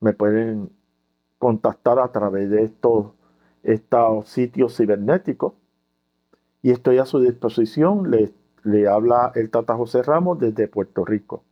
Me 0.01 0.15
pueden 0.15 0.71
contactar 1.37 1.99
a 1.99 2.11
través 2.11 2.49
de 2.49 2.65
estos, 2.65 3.13
estos 3.63 4.29
sitios 4.29 4.79
cibernéticos. 4.79 5.53
Y 6.63 6.71
estoy 6.71 6.97
a 7.01 7.05
su 7.05 7.21
disposición. 7.21 8.11
Le, 8.11 8.33
le 8.65 8.89
habla 8.89 9.31
el 9.35 9.51
Tata 9.51 9.77
José 9.77 10.03
Ramos 10.03 10.39
desde 10.39 10.69
Puerto 10.69 11.05
Rico. 11.05 11.45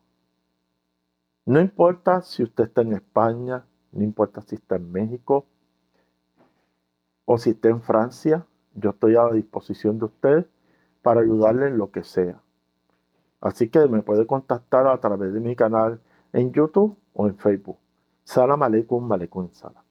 No 1.44 1.60
importa 1.60 2.22
si 2.22 2.42
usted 2.42 2.64
está 2.64 2.80
en 2.80 2.94
España, 2.94 3.66
no 3.92 4.02
importa 4.02 4.40
si 4.40 4.54
está 4.54 4.76
en 4.76 4.90
México 4.90 5.44
o 7.26 7.36
si 7.36 7.50
está 7.50 7.68
en 7.68 7.82
Francia, 7.82 8.46
yo 8.76 8.90
estoy 8.90 9.16
a 9.16 9.24
la 9.24 9.32
disposición 9.32 9.98
de 9.98 10.06
usted 10.06 10.46
para 11.02 11.20
ayudarle 11.20 11.68
en 11.68 11.78
lo 11.78 11.90
que 11.90 12.04
sea. 12.04 12.40
Así 13.40 13.68
que 13.68 13.86
me 13.88 14.02
puede 14.02 14.26
contactar 14.26 14.86
a 14.86 14.98
través 15.00 15.32
de 15.32 15.40
mi 15.40 15.54
canal 15.54 16.00
en 16.32 16.52
YouTube 16.52 16.96
o 17.14 17.26
en 17.26 17.36
Facebook. 17.36 17.78
Salam 18.24 18.62
aleikum, 18.62 19.12
aleikum 19.12 19.48
salam. 19.52 19.85